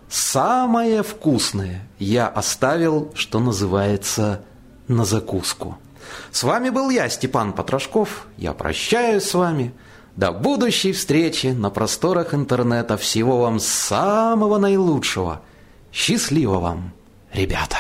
самое 0.09 1.05
вкусное 1.05 1.89
я 2.01 2.27
оставил, 2.27 3.13
что 3.15 3.39
называется, 3.39 4.45
на 4.89 5.05
закуску. 5.05 5.79
С 6.31 6.43
вами 6.43 6.71
был 6.71 6.91
я, 6.91 7.09
Степан 7.09 7.53
Потрошков. 7.53 8.27
Я 8.37 8.53
прощаюсь 8.53 9.25
с 9.25 9.35
вами. 9.35 9.73
До 10.17 10.33
будущей 10.33 10.93
встречи 10.93 11.47
на 11.49 11.71
просторах 11.71 12.35
интернета. 12.35 12.97
Всего 12.97 13.39
вам 13.39 13.61
самого 13.61 14.59
наилучшего. 14.59 15.41
Счастливо 15.93 16.59
вам, 16.59 16.93
ребята! 17.33 17.79